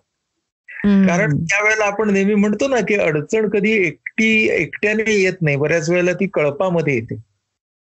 कारण 1.07 1.35
त्यावेळेला 1.37 1.85
आपण 1.85 2.09
नेहमी 2.09 2.35
म्हणतो 2.35 2.67
ना 2.67 2.79
की 2.87 2.95
अडचण 2.95 3.49
कधी 3.49 3.71
एकटी 3.87 4.29
एकट्याने 4.49 5.11
येत 5.13 5.41
नाही. 5.41 5.57
बऱ्याच 5.57 5.89
वेळेला 5.89 6.13
ती 6.13 6.27
कळपामध्ये 6.27 6.93
येते. 6.93 7.15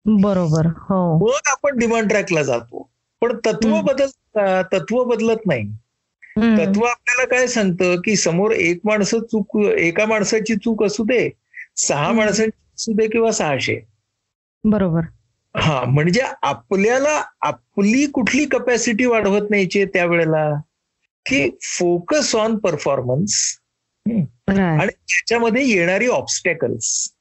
बरोबर 0.07 0.67
हो. 0.67 1.19
मग 1.19 1.49
आपण 1.50 1.79
डिमांड 1.79 2.09
ट्रॅकला 2.09 2.43
जातो. 2.43 2.91
पण 3.23 3.37
तत्व 3.47 3.81
बदल 3.81 4.07
तत्व 4.73 5.03
बदलत 5.05 5.47
नाही. 5.47 5.62
तत्व 6.37 6.83
आपल्याला 6.83 7.25
काय 7.25 7.47
सांगतं 7.47 8.00
की 8.05 8.17
समोर 8.17 8.50
एक 8.50 8.81
माणसं 8.85 9.21
चूक 9.21 9.57
एका 9.61 10.07
माणसाची 10.07 10.55
चूक 10.55 10.85
असू 10.85 11.05
दे 11.05 11.29
सहा 11.76 12.12
माणसांची 12.12 12.59
असू 12.76 12.93
दे 12.93 13.07
किंवा 13.09 13.31
सहाशे. 13.33 13.81
बरोबर. 14.65 15.00
हा 15.59 15.85
म्हणजे 15.85 16.21
आपल्याला 16.43 17.23
आपली 17.41 18.07
कुठली 18.07 18.45
कपॅसिटी 18.45 19.07
वाढवत 19.07 19.51
न्यायची 19.51 19.85
त्यावेळेला? 19.85 20.61
की 21.27 21.51
फोकस 21.63 22.35
ऑन 22.37 22.57
परफॉर्मन्स 22.59 23.59
आणि 24.81 24.93
त्याच्यामध्ये 24.93 25.67
येणारी 25.69 26.07
ऑब्स्टॅकल्स 26.07 27.13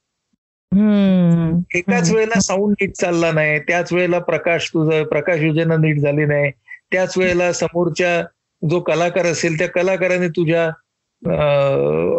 एकाच 1.75 2.11
वेळेला 2.11 2.39
साऊंड 2.39 2.75
नीट 2.81 2.93
चालला 2.93 3.31
नाही 3.31 3.59
त्याच 3.59 3.93
वेळेला 3.93 4.19
प्रकाश 4.19 4.69
तुझं 4.69 5.03
प्रकाश 5.03 5.39
योजना 5.39 5.77
नीट 5.77 5.99
झाली 5.99 6.25
नाही 6.25 6.51
त्याच 6.91 7.17
वेळेला 7.17 7.53
समोरच्या 7.53 8.21
जो 8.69 8.79
कलाकार 8.79 9.25
असेल 9.25 9.57
त्या 9.57 9.69
कलाकाराने 9.69 10.27
तुझ्या 10.27 10.65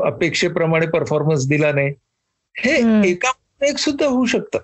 अपेक्षेप्रमाणे 0.06 0.86
परफॉर्मन्स 0.86 1.48
दिला 1.48 1.72
नाही. 1.72 1.92
हे 2.58 3.02
एका 3.10 3.30
एक 3.66 3.78
सुद्धा 3.78 4.06
होऊ 4.06 4.24
शकतं. 4.24 4.58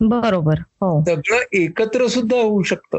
बरोबर 0.00 0.58
हो. 0.58 1.04
सगळं 1.04 1.38
एकत्र 1.52 2.06
सुद्धा 2.06 2.36
होऊ 2.36 2.62
शकतं. 2.62 2.98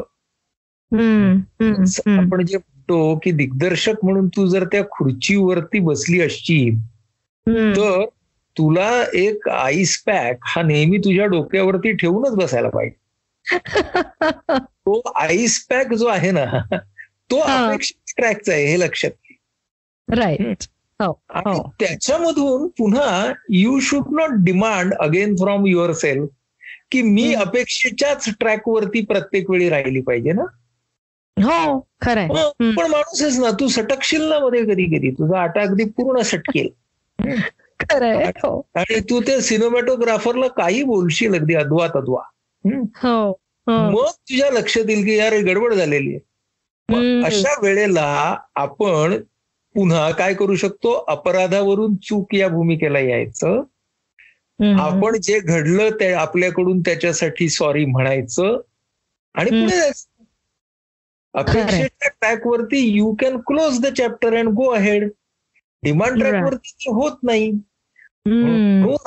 आपण 2.18 2.46
जे 2.46 2.56
म्हणतो 2.56 3.16
की 3.16 3.30
दिग्दर्शक 3.30 3.92
म्हणून 4.02 4.28
तू 4.28 4.46
जर 4.46 4.64
त्या 4.64 4.82
खुर्चीवरती 4.82 5.78
बसली 5.78 6.20
असशील 6.20 6.78
तर 7.48 8.04
तुला 8.58 9.04
एक 9.14 9.48
आईस 9.48 10.02
पॅक 10.02 10.38
हा 10.42 10.62
नेहमी 10.62 10.98
तुझ्या 10.98 11.26
डोक्यावरती 11.26 11.92
ठेवूनच 11.92 12.36
बसायला 12.36 12.68
पाहिजे. 12.68 13.06
तो 14.60 15.00
आईस 15.14 15.66
पॅक 15.66 15.92
जो 15.94 16.06
आहे 16.06 16.30
ना 16.30 16.44
तो 17.30 17.38
अपेक्षित 17.38 18.12
ट्रॅकचा 18.16 18.52
आहे 18.52 18.66
हे 18.66 18.80
लक्षात 18.80 19.10
घे. 19.10 19.38
राईट 20.08 20.56
आणि 21.00 21.62
त्याच्यामधून 21.80 22.68
पुन्हा 22.68 23.32
you 23.50 23.80
should 23.80 24.20
not 24.20 24.28
demand 24.32 24.94
again 24.94 25.36
from 25.36 25.66
yourself 25.92 26.28
की 26.90 27.02
मी 27.02 27.34
अपेक्षेच्याच 27.34 28.28
ट्रॅकवरती 28.40 29.04
प्रत्येक 29.04 29.50
वेळी 29.50 29.68
राहिली 29.68 30.00
पाहिजे 30.00 30.32
ना? 30.32 30.42
हो 31.42 31.80
खरंय. 32.02 32.28
पण 32.60 32.90
माणूसच 32.90 33.38
ना 33.38 33.50
तू 33.50 33.68
सटकशील 33.68 34.22
ना 34.22 34.38
मध्ये 34.38 34.62
कधी 34.64 34.84
कधी 34.84 35.10
तुझा 35.10 35.40
आटा 35.40 35.60
अगदी 35.60 35.84
पूर्ण 35.84 36.20
सटकेल. 36.20 36.68
खरंय 37.80 38.24
हो. 38.24 38.66
आणि 38.74 39.00
तू 39.00 39.20
त्या 39.20 39.40
सिनेमॅटोग्राफरला 39.40 40.48
काही 40.48 40.82
बोलशील 40.82 41.34
अगदी 41.34 41.54
अद्वा 41.54 41.88
तद्वा. 41.88 42.22
हो, 42.96 43.40
मग 43.66 44.04
तुझ्या 44.04 44.50
लक्षात 44.50 44.82
येईल 44.88 45.04
की 45.04 45.16
यार 45.16 45.32
गडबड 45.32 45.74
झालेली 45.74 46.14
आहे. 46.14 46.36
अशा 47.22 47.60
वेळेला 47.62 48.36
आपण 48.54 49.16
पुन्हा 49.74 50.10
काय 50.10 50.34
करू 50.34 50.56
शकतो? 50.56 51.04
अपराधावरून 51.08 51.94
चूक 51.94 52.34
या 52.34 52.48
भूमिकेला 52.48 52.98
यायचं. 52.98 53.62
आपण 54.78 55.16
जे 55.22 55.38
घडलं 55.40 55.90
ते 56.00 56.12
आपल्याकडून 56.14 56.80
त्याच्यासाठी 56.80 57.48
सॉरी 57.48 57.84
म्हणायचं 57.84 58.60
आणि 59.34 59.50
पुढे 59.50 59.76
जायचं. 59.76 60.04
अपेक्षेच्या 61.34 62.08
ट्रॅकवरती 62.10 62.78
you 62.88 63.12
can 63.14 63.36
close 63.46 63.80
the 63.80 63.92
chapter 63.94 64.36
and 64.36 64.48
go 64.48 64.70
ahead 64.70 65.08
demand 65.82 66.18
ट्रॅकवरती 66.18 66.90
होत 66.90 67.18
नाही. 67.22 67.50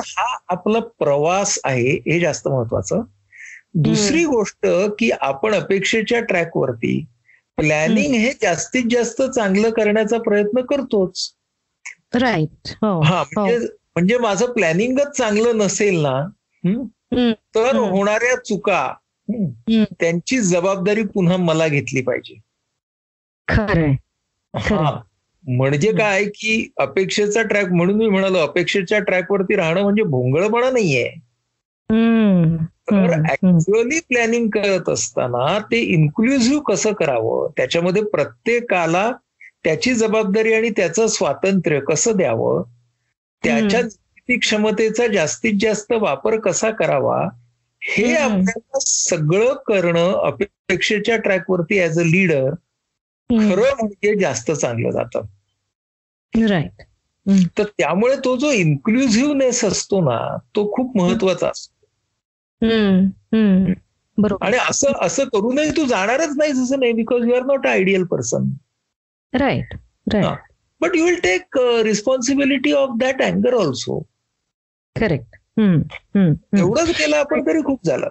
हा 0.01 0.37
आपला 0.47 0.79
प्रवास 0.99 1.57
आहे 1.63 1.91
हे 2.07 2.19
जास्त 2.19 2.47
महत्वाचं. 2.47 3.01
दुसरी 3.75 4.23
गोष्ट 4.25 4.67
की 4.99 5.09
आपण 5.21 5.53
अपेक्षेच्या 5.53 6.19
ट्रॅकवरती 6.21 6.99
प्लॅनिंग 7.57 8.13
हे 8.13 8.31
जास्तीत 8.41 8.83
जास्त 8.91 9.21
चांगलं 9.21 9.69
करण्याचा 9.69 10.17
प्रयत्न 10.17 10.61
करतोच. 10.61 11.29
राईट 12.15 12.69
हो, 12.81 12.99
हा 13.01 13.23
म्हणजे 13.23 13.55
हो. 13.57 13.65
म्हणजे 13.99 14.17
माझं 14.17 14.45
प्लॅनिंगच 14.45 15.17
चांगलं 15.17 15.57
नसेल 15.57 15.99
ना 16.01 16.29
तर 17.55 17.75
होणाऱ्या 17.75 18.35
चुका 18.43 18.93
त्यांची 19.99 20.39
जबाबदारी 20.39 21.03
पुन्हा 21.03 21.37
मला 21.37 21.67
घेतली 21.67 22.01
पाहिजे. 22.01 22.35
हा. 24.59 25.01
म्हणजे 25.47 25.91
काय 25.91 26.25
की 26.25 26.71
अपेक्षेचा 26.77 27.41
ट्रॅक 27.41 27.65
म्हणून 27.65 27.95
मी 27.95 28.09
म्हणालो 28.09 28.37
अपेक्षेच्या 28.37 28.99
ट्रॅकवरती 28.99 29.55
राहणं 29.55 29.81
म्हणजे 29.81 30.03
भोंगळपणा 30.03 30.69
नाहीये. 30.69 31.09
तर 32.91 33.13
ऍक्च्युअली 33.31 33.99
प्लॅनिंग 33.99 34.47
करत 34.49 34.89
असताना 34.89 35.59
ते 35.59 35.77
इन्क्लुझिव्ह 35.77 36.61
कसं 36.61 36.93
करावं? 36.93 37.49
त्याच्यामध्ये 37.57 38.03
प्रत्येकाला 38.03 39.11
त्याची 39.63 39.93
जबाबदारी 39.93 40.53
आणि 40.53 40.69
त्याचं 40.69 41.07
स्वातंत्र्य 41.07 41.79
कसं 41.79 42.11
द्यावं? 42.15 42.63
त्याच्या 43.43 43.81
क्षमतेचा 44.41 45.07
जास्तीत 45.07 45.53
जास्त 45.59 45.91
वापर 45.91 46.39
कसा 46.39 46.71
करावा 46.71 47.27
हे 47.81 48.15
आपल्याला 48.15 48.77
सगळं 48.81 49.53
करणं 49.53 50.11
अपेक्षेच्या 50.23 51.17
ट्रॅकवरती 51.17 51.83
ऍज 51.83 51.99
अ 51.99 52.03
लीडर 52.03 52.49
खरं 53.29 53.75
म्हणजे 53.75 54.19
जास्त 54.19 54.51
चांगलं 54.51 54.89
जातं. 54.91 55.21
राईट 56.47 56.81
तर 57.57 57.63
त्यामुळे 57.63 58.15
तो 58.15 58.35
जो 58.37 58.51
इन्क्लुझिव्हनेस 58.51 59.63
असतो 59.63 60.01
ना 60.01 60.37
तो 60.55 60.75
खूप 60.75 60.97
महत्त्वाचा 60.97 61.47
असतो. 61.47 61.85
बरोबर. 64.17 64.45
आणि 64.45 64.57
असं 64.69 64.87
असं 65.01 65.23
करूनही 65.23 65.69
तू 65.69 65.85
जाणारच 65.85 66.29
नाही 66.37 66.51
असं 66.51 66.79
नाही 66.79 66.93
because 66.93 67.27
you 67.27 67.33
are 67.33 67.41
not 67.41 67.67
a 67.67 67.69
ideal 67.69 68.03
person 68.03 68.49
right 69.33 69.73
right 70.13 70.48
but 70.81 70.95
you 70.95 71.05
will 71.05 71.15
take 71.15 71.57
responsibility 71.83 72.71
of 72.71 72.89
that 72.99 73.21
अँगर 73.21 73.53
also 73.53 73.99
correct 74.99 75.35
एवढंच 76.57 76.97
केलं 76.97 77.15
आपण 77.17 77.45
तरी 77.47 77.61
खूप 77.63 77.79
झालं. 77.85 78.07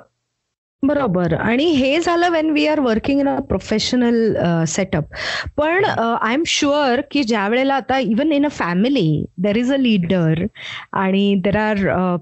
बरोबर. 0.82 1.34
आणि 1.34 1.64
हे 1.64 2.00
झालं 2.00 2.28
when 2.28 2.50
we 2.50 2.66
are 2.66 2.80
working 2.80 3.20
in 3.20 3.28
a 3.28 3.40
professional 3.40 4.34
setup 4.64 5.04
पण 5.56 5.84
आय 5.84 6.34
एम 6.34 6.42
शुअर 6.46 7.00
की 7.10 7.22
ज्या 7.22 7.48
वेळेला 7.48 7.75
आता 7.75 7.98
even 7.98 8.32
in 8.32 8.46
a 8.46 8.48
family 8.48 9.25
there 9.38 9.56
is 9.56 9.72
a 9.72 9.76
leader 9.76 10.44
आणि 10.92 11.34
देर 11.34 11.56
आर 11.56 11.76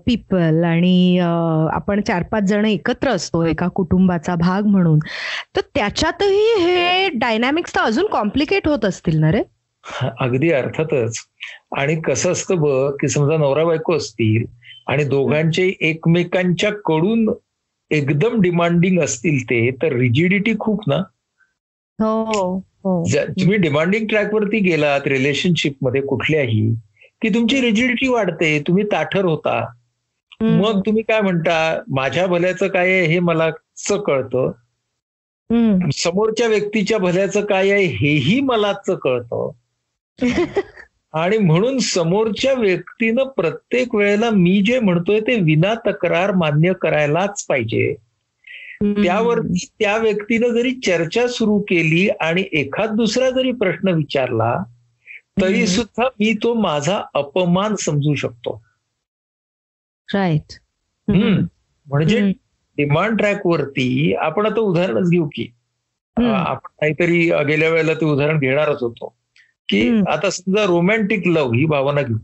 पीपल 0.07 0.65
आणि 0.65 1.19
uh, 1.21 1.75
आपण 1.75 2.01
चार 2.01 2.23
पाच 2.23 2.43
जण 2.43 2.65
एकत्र 2.65 3.09
असतो 3.09 3.45
एका 3.45 3.69
कुटुंबाचा 3.69 4.35
भाग 4.35 4.67
म्हणून 4.67 4.99
तर 5.57 5.61
त्याच्यातही 5.75 6.63
हे 6.63 7.09
डायनॅमिक्स 7.09 7.75
तर 7.75 7.81
अजून 7.81 8.07
कॉम्प्लिकेट 8.07 8.69
होत 8.69 8.85
असतील 8.85 9.19
ना 9.21 9.33
रे? 9.33 9.43
अगदी 10.21 10.51
अर्थातच. 10.51 11.17
आणि 11.77 12.01
कसं 12.01 12.33
असतं 12.33 12.57
बघ 12.57 12.91
की 13.01 13.09
समजा 13.09 13.37
नवरा 13.37 13.65
बायको 13.65 13.97
असतील 13.97 14.45
आणि 14.87 15.05
दोघांचे 15.05 15.73
एकमेकांच्या 15.81 16.71
कडून 16.85 17.29
एकदम 17.91 18.41
डिमांडिंग 18.41 19.01
असतील 19.01 19.43
ते 19.45 19.71
तर 19.71 19.93
रिजिडिटी 19.93 20.53
खूप 20.61 20.83
ना? 20.87 20.97
हो 21.99 23.03
तुम्ही 23.29 23.57
डिमांडिंग 23.57 24.07
ट्रॅकवरती 24.07 24.59
गेलात 24.59 25.01
रिलेशनशिपमध्ये 25.07 26.01
कुठल्याही 26.01 26.75
की 27.23 27.29
तुमची 27.29 27.61
रिजिडिटी 27.61 28.09
वाढते 28.09 28.59
तुम्ही 28.67 28.85
ताठर 28.85 29.25
होता. 29.25 29.61
मग 30.41 30.81
तुम्ही 30.81 31.03
काय 31.03 31.21
म्हणता 31.21 31.83
माझ्या 31.89 32.27
भल्याचं 32.27 32.69
काय 32.69 32.93
आहे 32.93 33.07
हे 33.07 33.19
मला 33.19 33.51
कळतं? 33.91 34.51
समोरच्या 35.95 36.47
व्यक्तीच्या 36.47 36.99
भल्याचं 36.99 37.45
काय 37.45 37.71
आहे 37.71 37.85
हेही 37.85 38.41
मलाच 38.41 38.85
कळतं. 38.87 39.51
आणि 41.13 41.39
म्हणून 41.39 41.79
समोरच्या 41.79 42.53
व्यक्तीनं 42.55 43.25
प्रत्येक 43.25 43.95
वेळेला 43.95 44.31
मी 44.31 44.63
जे 44.67 44.81
म्हणतोय 44.81 45.21
ते 45.21 45.41
विना 45.41 45.75
तक्रार 45.75 46.33
मान्य 46.33 46.73
करायलाच 46.83 47.45
पाहिजे. 47.47 47.95
त्यावरती 48.83 49.67
त्या 49.79 49.97
व्यक्तीनं 49.97 50.49
जरी 50.49 50.73
चर्चा 50.73 51.29
सुरू 51.29 51.59
केली 51.59 52.09
आणि 52.09 52.45
एखाद 52.53 52.91
दुसरा 52.91 53.31
जरी 53.31 53.53
प्रश्न 53.53 53.89
विचारला 53.89 54.63
तरी 55.41 55.67
सुद्धा 55.67 56.05
मी 56.05 56.33
तो 56.43 56.55
माझा 56.55 57.03
अपमान 57.15 57.75
समजू 57.75 58.15
शकतो. 58.15 58.63
राईट. 60.15 60.53
म्हणजे 61.87 62.33
डिमांड 62.77 63.19
ट्रॅक 63.19 63.47
वरती 63.47 64.15
आपण 64.15 64.47
आता 64.47 64.61
उदाहरणच 64.61 65.11
घेऊ 65.11 65.27
की 65.27 65.49
आपण 66.17 66.69
काहीतरी 66.81 67.31
गेल्या 67.45 67.69
वेळेला 67.69 67.95
ते 67.95 68.05
उदाहरण 68.05 68.39
घेणारच 68.39 68.83
होतो. 68.83 69.17
की 69.69 69.89
आता 70.09 70.31
समजा 70.31 70.65
रोमॅन्टिक 70.65 71.27
लव्ह 71.27 71.57
ही 71.57 71.65
भावना 71.65 72.03
घेऊ. 72.03 72.17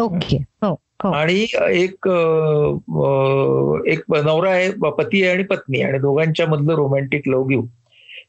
ओके. 0.00 0.44
आणि 1.14 1.46
एक 1.70 2.08
एक 3.88 4.02
नवरा 4.08 4.50
आहे 4.50 4.70
पती 4.70 5.22
आहे 5.22 5.32
आणि 5.32 5.42
पत्नी 5.42 5.80
आणि 5.80 5.98
दोघांच्या 5.98 6.46
मधलं 6.46 6.74
रोमॅन्टिक 6.74 7.28
लव्ह 7.28 7.48
घेऊ. 7.48 7.62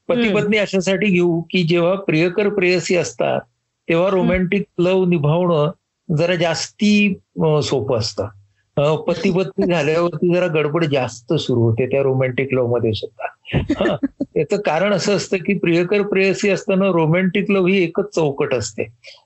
पती 0.08 0.34
पत्नी 0.36 0.58
अशासाठी 0.58 1.08
घेऊ 1.08 1.42
की 1.42 1.64
जेव्हा 1.64 1.96
प्रियकर 1.96 2.50
प्रेयसी 2.50 2.96
असतात 2.96 3.42
तेव्हा 3.90 4.10
रोमॅन्टिक 4.10 4.64
लव्ह 4.80 5.08
निभावणं 5.08 5.72
जरा 6.18 6.36
जास्ती 6.36 7.18
सोपं 7.64 7.98
असतं. 7.98 8.28
पती 8.78 9.32
पत्नी 9.32 9.66
झाल्यावरती 9.66 10.34
जरा 10.34 10.48
गडबड 10.48 10.84
जास्त 10.86 11.34
सुरू 11.34 11.62
होते 11.62 11.86
त्या 11.86 12.02
रोमॅन्टिक 12.04 12.54
लव्हमध्ये 12.54 12.94
सुद्धा. 12.94 13.96
याचं 14.38 14.62
कारण 14.62 14.94
असं 14.94 15.16
असतं 15.16 15.38
की 15.38 15.58
प्रियकर 15.58 16.02
प्रेयसी 16.02 16.50
असताना 16.50 16.86
रोमॅन्टिक 16.86 17.52
लव्ह 17.52 17.70
ही 17.70 17.84
एकच 17.84 18.14
चौकट 18.16 18.54
असते. 18.54 18.84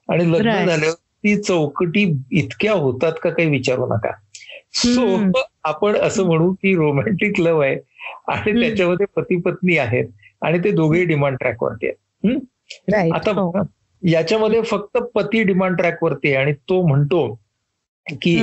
आणि 0.10 0.32
लग्न 0.32 0.66
झाल्यावर 0.66 0.94
ती 0.94 1.36
चौकटी 1.42 2.04
इतक्या 2.32 2.74
होतात 2.74 3.14
का 3.24 3.30
काही 3.30 3.50
विचारू 3.50 3.86
नका. 3.86 4.12
सो 4.74 5.32
आपण 5.64 5.96
असं 5.96 6.26
म्हणू 6.26 6.54
की 6.54 6.76
रोमॅन्टिक 6.76 7.40
लव्ह 7.40 7.64
आहे 7.66 7.76
आणि 8.28 8.62
त्याच्यामध्ये 8.62 9.06
पती 9.16 9.40
पत्नी 9.42 9.78
आहेत 9.78 10.06
आणि 10.42 10.60
ते 10.64 10.72
दोघेही 10.72 11.06
डिमांड 11.06 11.38
ट्रॅकवरती 11.38 11.88
आहेत. 11.88 12.40
आता 13.14 13.64
याच्यामध्ये 14.04 14.62
फक्त 14.62 14.98
पती 15.16 15.44
डिमांड 15.44 15.78
ट्रॅकवरती 15.78 16.28
आहे 16.28 16.36
आणि 16.36 16.54
तो 16.70 16.86
म्हणतो 16.88 17.28
की 18.22 18.38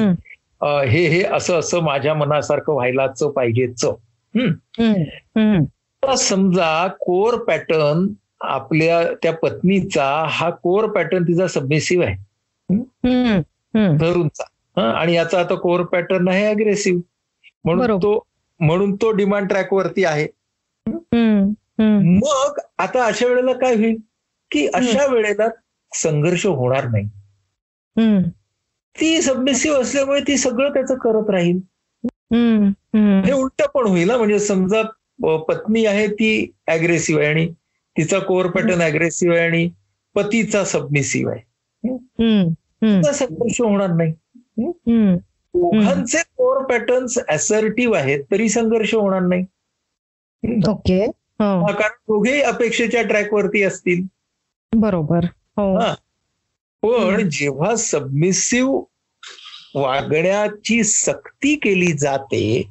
हे 0.64 1.07
हे 1.07 1.22
असं 1.22 1.59
असं 1.59 1.81
माझ्या 1.81 2.14
मनासारखं 2.14 2.72
व्हायलाच 2.72 3.22
पाहिजेच. 3.22 3.85
समजा 6.18 6.88
कोर 6.88 7.44
पॅटर्न 7.44 8.07
आपल्या 8.40 9.03
त्या 9.22 9.33
पत्नीचा 9.33 10.24
हा 10.29 10.50
कोर 10.50 10.87
पॅटर्न 10.90 11.22
तिचा 11.22 11.46
सबमिसिव्ह 11.46 12.07
आहे. 12.07 12.16
धरूनचा 13.96 14.44
आणि 14.90 15.14
याचा 15.14 15.40
आता 15.40 15.55
कोर 15.55 15.83
पॅटर्न 15.83 16.29
आहे 16.29 16.46
अग्रेसिव्ह 16.46 17.00
म्हणून 17.64 17.87
तो 18.03 18.27
म्हणून 18.61 18.94
तो 18.94 19.11
डिमांड 19.11 19.48
ट्रॅक 19.48 19.72
वरती 19.72 20.05
आहे. 20.05 20.27
मग 22.18 22.59
आता 22.79 23.05
अशा 23.05 23.27
वेळेला 23.27 23.53
काय 23.53 23.74
होईल? 23.74 23.96
की 24.50 24.66
अशा 24.66 25.07
वेळेला 25.07 25.48
संघर्ष 25.92 26.46
होणार 26.46 26.85
नाही. 26.88 27.05
ती 29.00 29.22
सबमिसिव्ह 29.22 29.80
असल्यामुळे 29.80 30.20
ती 30.20 30.37
सगळं 30.37 30.72
त्याचं 30.74 30.94
करत 30.94 31.30
राहील. 31.30 31.59
हे 33.24 33.33
उलट 33.33 33.62
पण 33.74 33.87
होईल 33.87 34.09
ना 34.09 34.16
म्हणजे 34.16 34.38
समजा 34.38 34.83
पत्नी 35.48 35.85
आहे 35.87 36.07
ती 36.07 36.50
अग्रेसिव्ह 36.66 37.20
आहे 37.22 37.30
आणि 37.30 37.46
तिचा 37.96 38.18
कोर 38.18 38.46
पॅटर्न 38.46 38.83
अग्रेसिव्ह 38.83 39.37
आहे 39.37 39.46
आणि 39.46 39.68
पतीचा 40.14 40.64
सबमिसिव्ह 40.64 41.33
आहे. 41.33 41.42
संघर्ष 43.12 43.61
होणार 43.61 43.90
नाही. 43.90 44.12
दोघांचे 45.54 46.18
कोर 46.37 46.64
पॅटर्न्स 46.64 47.18
असर्टिव्ह 47.28 47.96
आहेत 47.96 48.24
तरी 48.30 48.48
संघर्ष 48.48 48.94
होणार 48.94 49.20
नाही. 49.20 49.44
ओके. 50.68 51.07
कारण 51.40 51.94
दोघेही 52.09 52.40
अपेक्षेच्या 52.40 53.02
ट्रॅकवरती 53.02 53.62
असतील. 53.62 54.07
बरोबर. 54.72 55.24
पण 56.85 57.29
जेव्हा 57.31 57.77
सबमिसिव्ह 57.77 58.83
वागण्याची 59.75 60.85
सक्ती 60.85 61.57
केली 61.57 61.92
जाते 61.92 62.70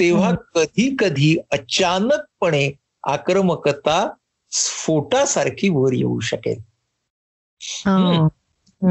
तेव्हा 0.00 0.34
कधी 0.54 0.96
कधी 0.98 1.38
अचानकपणे 1.50 2.72
आक्रमकता 3.04 4.12
स्फोटासारखी 4.50 5.68
वर 5.68 5.92
येऊ 5.92 6.20
शकेल. 6.20 6.58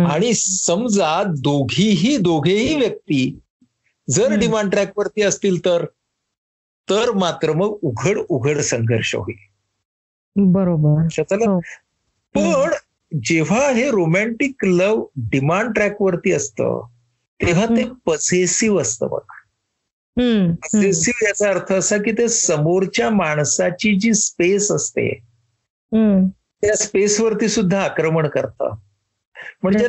आणि 0.08 0.34
समजा 0.34 1.24
दोघीही 1.24 2.18
दोघेही 2.18 2.76
व्यक्ती 2.76 3.40
जर 4.10 4.36
डिमांड 4.36 4.72
ट्रॅकवरती 4.72 5.22
असतील 5.22 5.66
तर 5.66 5.86
तर 6.90 7.12
मात्र 7.12 7.54
मग 7.54 7.78
उघड 7.82 8.20
उघड 8.30 8.58
संघर्ष 8.58 9.16
होईल. 9.16 9.38
बरोबर. 10.36 11.08
पण 12.36 12.72
जेव्हा 13.12 13.70
हे 13.70 13.90
रोमॅन्टिक 13.92 14.66
लव्ह 14.66 15.06
डिमांड 15.30 15.74
ट्रॅकवरती 15.74 16.32
असतं 16.32 16.82
तेव्हा 17.40 17.66
ते 17.66 17.84
पसेसिव्ह 18.06 18.82
असतं 18.82 19.08
बघ. 19.08 19.20
पसेसिव्ह 20.64 21.26
याचा 21.28 21.50
अर्थ 21.50 21.72
असा 21.74 21.98
की 21.98 22.12
ते 22.12 22.28
समोरच्या 22.28 23.10
माणसाची 23.10 23.96
जी 24.00 24.14
स्पेस 24.14 24.72
असते 24.72 25.08
त्या 26.64 26.76
स्पेसवरती 26.76 27.48
सुद्धा 27.48 27.82
आक्रमण 27.82 28.28
करतं. 28.28 28.76
म्हणजे 29.64 29.88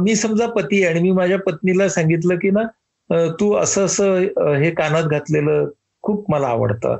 मी 0.00 0.14
समजा 0.16 0.46
पती 0.46 0.84
आणि 0.86 1.00
मी 1.00 1.10
माझ्या 1.10 1.38
पत्नीला 1.38 1.88
सांगितलं 1.88 2.36
की 2.36 2.50
ना 2.50 3.26
तू 3.40 3.52
असं 3.54 3.84
असं 3.84 4.54
हे 4.54 4.70
कानात 4.70 5.04
घातलेलं 5.04 5.68
खूप 6.02 6.30
मला 6.30 6.46
आवडतं. 6.46 6.96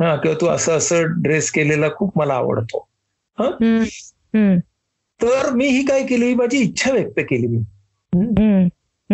हा 0.00 0.16
किंवा 0.16 0.36
तू 0.40 0.46
असं 0.46 0.76
असं 0.76 1.02
ड्रेस 1.22 1.50
केलेला 1.50 1.88
खूप 1.94 2.18
मला 2.18 2.34
आवडतो. 2.34 2.86
तर 5.22 5.50
मी 5.54 5.66
ही 5.68 5.82
काय 5.86 6.02
केली? 6.06 6.34
माझी 6.34 6.58
इच्छा 6.58 6.92
व्यक्त 6.92 7.20
केली 7.20 7.46
मी. 7.46 7.58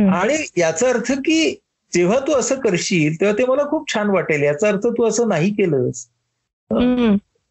आणि 0.08 0.34
याचा 0.56 0.88
अर्थ 0.88 1.12
की 1.18 1.54
जेव्हा 1.92 2.18
तू 2.20 2.32
असं 2.32 2.60
करशील 2.60 3.20
तेव्हा 3.20 3.36
ते 3.38 3.44
मला 3.44 3.62
खूप 3.70 3.92
छान 3.94 4.10
वाटेल. 4.10 4.42
याचा 4.42 4.68
अर्थ 4.68 4.86
तू 4.86 5.04
असं 5.04 5.28
नाही 5.28 5.50
केलंस. 5.54 6.06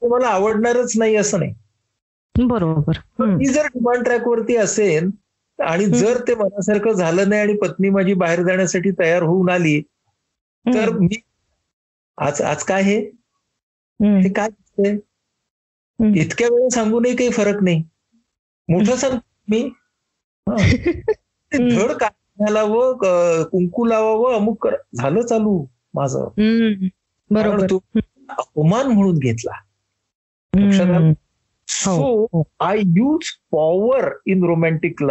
ते 0.01 0.07
मला 0.07 0.27
आवडणारच 0.27 0.93
नाही 0.97 1.15
असं 1.15 1.39
नाही. 1.39 1.53
बरोबर. 2.35 2.97
ती 3.39 3.45
जर 3.45 3.65
डिमांड 3.65 4.03
ट्रॅकवरती 4.03 4.55
असेल 4.55 5.09
आणि 5.59 5.85
जर 5.85 6.17
ते 6.27 6.35
मनासारखं 6.35 6.91
झालं 6.91 7.29
नाही 7.29 7.41
आणि 7.41 7.53
पत्नी 7.57 7.89
माझी 7.89 8.13
बाहेर 8.13 8.41
जाण्यासाठी 8.43 8.91
तयार 8.91 9.23
होऊन 9.23 9.49
आली 9.49 9.79
तर 10.65 10.89
मी 10.89 11.07
आज 12.17 12.41
आज 12.41 12.63
काय 12.63 12.81
हे? 12.83 12.99
काय? 14.29 14.49
इतक्या 16.19 16.47
वेळ 16.47 16.67
सांगूनही 16.69 17.15
काही 17.15 17.29
फरक 17.29 17.63
नाही. 17.63 17.83
मोठं 18.69 18.95
सांग 18.95 19.17
मी? 19.47 19.69
धड 21.53 21.91
काय 21.91 22.61
व 22.63 22.93
कुंकू 23.43 23.85
लावावं 23.85 24.35
अमुक 24.35 24.67
झालं 24.93 25.21
चालू 25.21 25.65
माझं. 25.93 26.27
बरोबर. 27.29 27.69
तो 27.69 27.79
अपमान 28.29 28.85
म्हणून 28.87 29.17
घेतला. 29.17 29.51
So. 31.67 32.27
I 32.59 32.77
use 32.79 33.25
power 33.51 34.13
in 34.25 34.43
romantic 34.43 35.03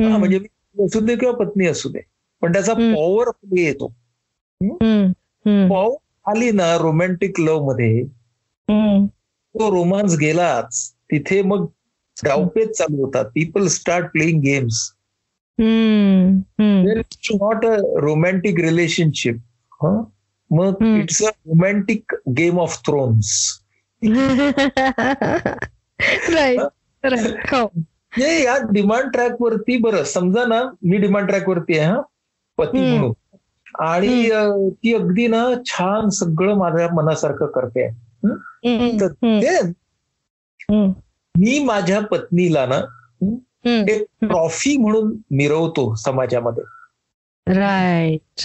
hmm. 0.00 0.16
म्हणजे 0.16 0.38
मी 0.38 0.84
असू 0.84 1.00
दे 1.00 1.16
किंवा 1.16 1.44
पत्नी 1.44 1.66
असू 1.66 1.88
दे. 1.88 2.00
पण 2.40 2.52
त्याचा. 2.52 2.74
पॉवर 2.74 3.30
प्ले 3.30 3.62
येतो. 3.62 3.86
पॉवर 5.68 6.30
आली 6.30 6.50
ना 6.50 6.78
रोमॅन्टिक 6.78 7.40
लव्हमध्ये. 7.40 8.04
तो 9.58 9.70
रोमांस 9.70 10.16
गेलाच 10.18 10.92
तिथे 10.92 11.42
मग 11.42 11.66
डावपेच 12.24 12.78
चालू 12.78 13.04
होतात. 13.04 13.24
People 13.24 13.66
start 13.66 14.12
playing 14.12 14.40
games 14.42 14.92
not 17.34 17.64
a 17.64 17.76
romantic 18.00 18.60
relationship 18.60 19.36
मग. 20.50 20.74
It's 20.82 21.22
a 21.22 21.28
romantic 21.28 22.14
game 22.28 22.60
of 22.60 22.78
thrones 22.86 23.60
हो. 27.54 27.82
या 28.44 28.58
डिमांड 28.72 29.12
ट्रॅक 29.12 29.42
वरती 29.42 29.76
बरं 29.76 30.04
समजा 30.04 30.44
ना 30.44 30.62
मी 30.82 30.96
डिमांड 30.96 31.28
ट्रॅक 31.28 31.48
वरती 31.48 31.78
आहे 31.78 31.86
हा? 31.86 32.00
पती. 32.58 32.98
म्हणून. 32.98 33.12
आणि 33.78 34.30
ती 34.70 34.94
अगदी 34.94 35.26
ना 35.26 35.46
छान 35.66 36.08
सगळं 36.08 36.54
माझ्या 36.54 36.88
मनासारखं 36.94 37.46
करते. 37.46 38.09
तर. 38.24 39.06
ते. 39.06 39.62
मी 41.38 41.64
माझ्या 41.64 42.00
पत्नीला 42.00 42.66
ना. 42.66 42.80
एक 43.64 44.02
ट्रॉफी 44.20 44.76
म्हणून 44.76 45.16
मिरवतो 45.30 45.94
समाजामध्ये 45.94 46.62
राईट 47.46 48.40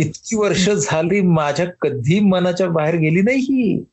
इतकी 0.00 0.36
वर्ष 0.36 0.70
झाली 0.70 1.20
माझ्या 1.20 1.66
कधी 1.80 2.20
मनाच्या 2.20 2.68
बाहेर 2.68 2.94
गेली 2.94 3.22
नाही 3.22 3.38
ही 3.38 3.84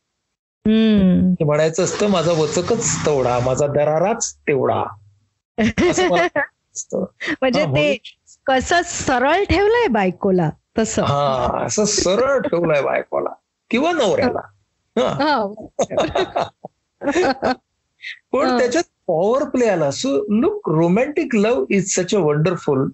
म्हणायचं 1.45 1.83
असतं 1.83 2.07
माझा 2.07 2.31
वचकच 2.31 3.05
तेवढा 3.05 3.39
माझा 3.39 3.67
दराराच 3.67 4.35
तेवढा. 4.35 4.83
म्हणजे 7.41 7.65
ते 7.65 7.97
कसं 8.45 8.81
सरळ 8.85 9.43
ठेवलंय 9.43 9.87
बायकोला 9.87 10.49
तसं 10.77 11.03
हा 11.03 11.65
असं 11.65 11.85
सरळ 11.85 12.39
ठेवलंय 12.39 12.81
बायकोला 12.81 13.29
किंवा 13.71 13.91
नवऱ्याला. 13.91 14.41
पण. 18.31 18.57
त्याच्यात 18.57 18.83
पॉवर 19.07 19.49
प्ले 19.49 19.65
आला. 19.65 19.91
So 19.91 20.39
look 20.39 20.69
romantic 20.69 21.35
love 21.35 21.65
is 21.69 21.95
such 21.95 22.15
a 22.15 22.17
wonderful 22.17 22.89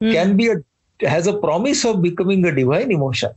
can 0.00 0.36
be 0.36 0.48
a 0.48 0.54
has 1.06 1.28
a 1.28 1.32
promise 1.32 1.86
of 1.86 1.94
becoming 1.94 2.46
a 2.46 2.48
divine 2.48 2.90
emotion 2.90 3.28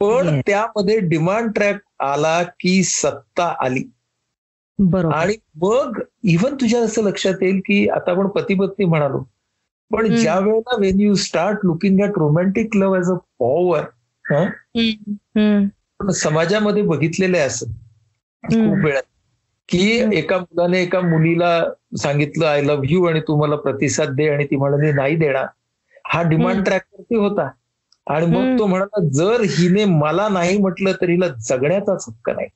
पण. 0.00 0.40
त्यामध्ये 0.46 1.00
डिमांड 1.00 1.52
ट्रॅक 1.52 1.76
आला 2.00 2.42
की 2.42 2.82
सत्ता 2.82 3.54
आली. 3.60 3.82
बरोबर. 4.78 5.14
आणि 5.14 5.34
मग 5.56 6.00
इव्हन 6.22 6.54
तुझ्या 6.54 6.80
असं 6.80 7.02
लक्षात 7.02 7.34
येईल 7.42 7.60
की 7.66 7.88
आता 7.88 8.10
आपण 8.10 8.26
पती 8.26 8.54
पत्नी 8.54 8.84
म्हणालो. 8.84 9.24
पण. 9.92 10.14
ज्या 10.14 10.38
वेळेला 10.38 10.76
when 10.80 11.00
you 11.00 11.14
start 11.14 11.58
looking 11.64 12.00
at 12.00 12.10
romantic 12.16 12.76
love 12.76 12.96
as 12.96 13.10
a 13.10 13.14
power 13.38 13.82
hmm. 16.00 16.04
Hmm. 16.04 16.06
पण 16.06 16.12
समाजामध्ये 16.14 16.82
बघितलेलं 16.82 17.36
आहे 17.36 17.46
असं 17.46 17.66
हम्म. 18.44 18.68
खूप 18.70 18.84
वेळा 18.84 19.00
की. 19.68 20.16
एका 20.18 20.38
मुलाने 20.38 20.82
एका 20.82 21.00
मुलीला 21.00 21.50
सांगितलं 21.98 22.46
आय 22.46 22.62
लव्ह 22.62 22.86
यू 22.90 23.04
आणि 23.04 23.20
तू 23.20 23.36
मला 23.36 23.56
प्रतिसाद 23.56 24.14
दे 24.14 24.28
आणि 24.28 24.44
ती 24.44 24.56
म्हणाली 24.56 24.92
नाही 24.92 25.16
देणार 25.16 25.46
हा 26.04 26.22
डिमांड 26.22 26.50
हम्म. 26.50 26.64
ट्रॅक 26.64 26.82
वरती 26.92 27.16
होता 27.16 27.48
आणि 28.06 28.26
मग. 28.26 28.58
तो 28.58 28.66
म्हणाला 28.66 29.08
जर 29.08 29.42
हिने 29.48 29.84
मला 29.84 30.28
नाही 30.28 30.58
म्हटलं 30.58 30.92
तर 30.92 31.08
हिला 31.08 31.28
जगण्याचाच 31.28 32.04
हक्क 32.08 32.30
नाही 32.30 32.48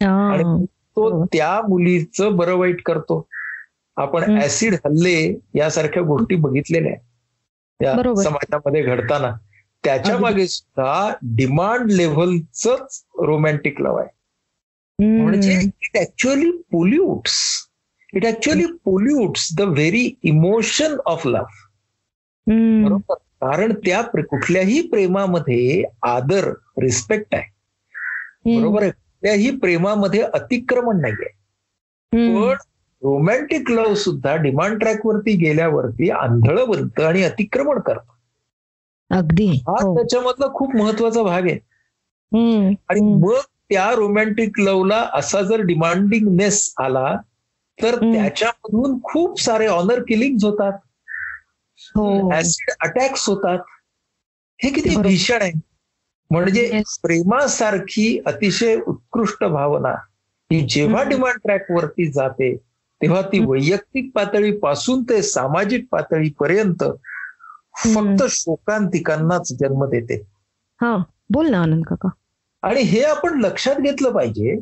आणि. 0.00 0.64
तो. 0.96 1.24
त्या 1.24 1.60
मुलीचं 1.68 2.36
बरं 2.36 2.56
वाईट 2.56 2.82
करतो 2.82 3.26
आपण. 3.96 4.38
ऍसिड 4.42 4.74
हल्ले 4.74 5.16
यासारख्या 5.54 6.02
गोष्टी 6.02 6.34
बघितलेल्या 6.36 6.92
आहेत 6.92 7.82
या 7.82 7.92
बरोबर. 7.94 8.22
समाजामध्ये 8.22 8.82
घडताना 8.82 9.32
त्याच्या. 9.84 10.18
मागे 10.18 10.46
सुद्धा 10.46 11.14
डिमांड 11.22 11.92
लेव्हलच 11.92 12.66
रोमॅन्टिक 13.18 13.80
लव्ह 13.80 14.00
आहे. 14.00 14.20
म्हणजे 15.22 15.52
it 15.80 15.98
actually 15.98 16.50
pollutes 16.50 17.68
it 18.14 18.26
actually 18.26 18.66
pollutes 18.84 19.48
the 19.58 19.60
very 19.60 20.14
emotion 20.22 20.96
of 21.06 21.26
love. 21.26 21.68
बरोबर 22.84 23.14
कारण 23.14 23.72
त्या 23.72 24.02
कुठल्याही 24.02 24.88
प्रेमामध्ये 24.88 25.84
आदर 26.02 26.52
रिस्पेक्ट 26.82 27.34
आहे. 27.34 27.52
बरोबर 28.60 28.82
आहे 28.82 28.90
कुठल्याही 28.90 29.56
प्रेमामध्ये 29.56 30.20
अतिक्रमण 30.22 31.00
नाहीये. 31.00 31.28
पण 32.12 32.54
रोमॅन्टिक 33.02 33.70
लव्ह 33.70 33.94
सुद्धा 33.94 34.36
डिमांड 34.36 34.78
ट्रॅक 34.78 35.06
वरती 35.06 35.36
गेल्यावरती 35.36 36.10
आंधळ 36.10 36.64
बनतं 36.64 37.04
आणि 37.04 37.22
अतिक्रमण 37.22 37.80
करतं 37.80 38.11
अगदी 39.12 39.46
हा 39.58 39.72
हो. 39.82 39.94
त्याच्यामधला 39.96 40.46
खूप 40.54 40.76
महत्त्वाचा 40.76 41.22
भाग 41.22 41.46
आहे. 41.46 41.58
आणि. 42.88 43.00
मग 43.16 43.40
त्या 43.68 43.90
रोमॅन्टिक 43.94 44.58
लव्हला 44.60 45.00
असा 45.14 45.40
जर 45.42 45.60
डिमांडिंगनेस 45.62 46.72
आला 46.78 47.14
तर. 47.78 47.98
त्याच्यामधून 48.02 48.98
खूप 49.02 49.40
सारे 49.40 49.66
ऑनर 49.66 50.02
किलिंग 50.08 50.36
होतात 50.42 50.78
हो 51.94 52.32
ऍसिड 52.34 52.70
अटॅक्स 52.80 53.28
होतात 53.28 53.58
हे 54.60 54.70
किती. 54.70 54.96
भीषण 54.98 55.42
आहे 55.42 55.52
म्हणजे. 56.30 56.82
प्रेमासारखी 57.02 58.18
अतिशय 58.26 58.76
उत्कृष्ट 58.86 59.44
भावना 59.44 59.94
ही 60.50 60.60
जेव्हा. 60.70 61.02
डिमांड 61.04 61.38
ट्रॅक 61.38 61.70
वरती 61.70 62.10
जाते 62.12 62.54
तेव्हा 63.00 63.20
ती. 63.22 63.38
वैयक्तिक 63.46 64.10
पातळीपासून 64.14 65.02
ते 65.02 65.22
सामाजिक 65.22 65.86
पातळीपर्यंत 65.90 66.84
फक्त 67.76 68.22
शोकांतिकांनाच 68.28 69.52
जन्म 69.52 69.84
देते 69.84 70.22
हा 70.80 70.96
बोल 71.30 71.48
ना 71.50 71.58
आनंद 71.62 71.84
काका. 71.84 72.08
आणि 72.62 72.80
हे 72.80 73.02
आपण 73.02 73.40
लक्षात 73.40 73.74
घेतलं 73.76 74.10
पाहिजे 74.10 74.56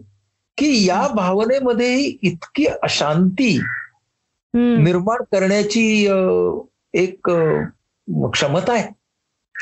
की 0.57 0.87
या 0.87 1.09
भावनेमध्ये 1.15 1.99
इतकी 2.23 2.67
अशांती. 2.67 3.61
निर्माण 4.55 5.23
करण्याची 5.23 6.09
एक 6.95 7.31
क्षमता 8.13 8.73
आहे. 8.73 8.89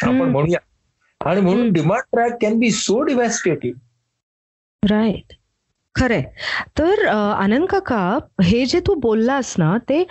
आपण. 0.03 0.29
म्हणूया. 0.29 0.59
आणि 1.31 1.41
म्हणून. 1.41 1.73
Demand 1.73 2.03
track 2.03 2.39
can 2.41 2.59
be 2.59 2.71
so 2.71 3.03
devastative 3.03 3.81
right 4.91 5.33
खरंय. 5.99 6.23
तर 6.77 7.07
आनंद 7.07 7.69
काका 7.69 8.01
हे 8.43 8.65
जे 8.67 8.81
तू 8.81 8.95
बोललास 9.01 9.55
ना 9.59 9.77
ते 9.89 10.03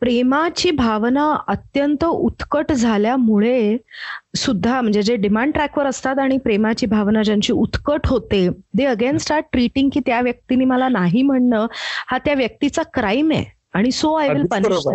प्रेमाची 0.00 0.70
भावना 0.70 1.24
अत्यंत 1.48 2.04
उत्कट 2.04 2.72
झाल्यामुळे 2.72 3.76
सुद्धा 4.36 4.80
म्हणजे 4.80 5.02
जे 5.02 5.16
डिमांड 5.16 5.52
ट्रॅकवर 5.52 5.86
असतात 5.86 6.18
आणि 6.18 6.38
प्रेमाची 6.38 6.86
भावना 6.86 7.22
ज्यांची 7.22 7.52
उत्कट 7.52 8.06
होते 8.06 8.48
दे 8.74 8.84
अगेन 8.84 9.18
स्टार्ट 9.18 9.46
ट्रीटिंग 9.52 9.90
की 9.92 10.00
त्या 10.06 10.20
व्यक्तीने 10.20 10.64
मला 10.64 10.88
नाही 10.88 11.22
म्हणणं 11.22 11.66
हा 12.06 12.18
त्या 12.18 12.34
व्यक्तीचा 12.34 12.82
क्राईम 12.94 13.32
आहे. 13.32 13.44
आणि 13.74 13.90
सो 13.92 14.12
आय 14.14 14.28
विल 14.28 14.46
पनिश 14.50 14.86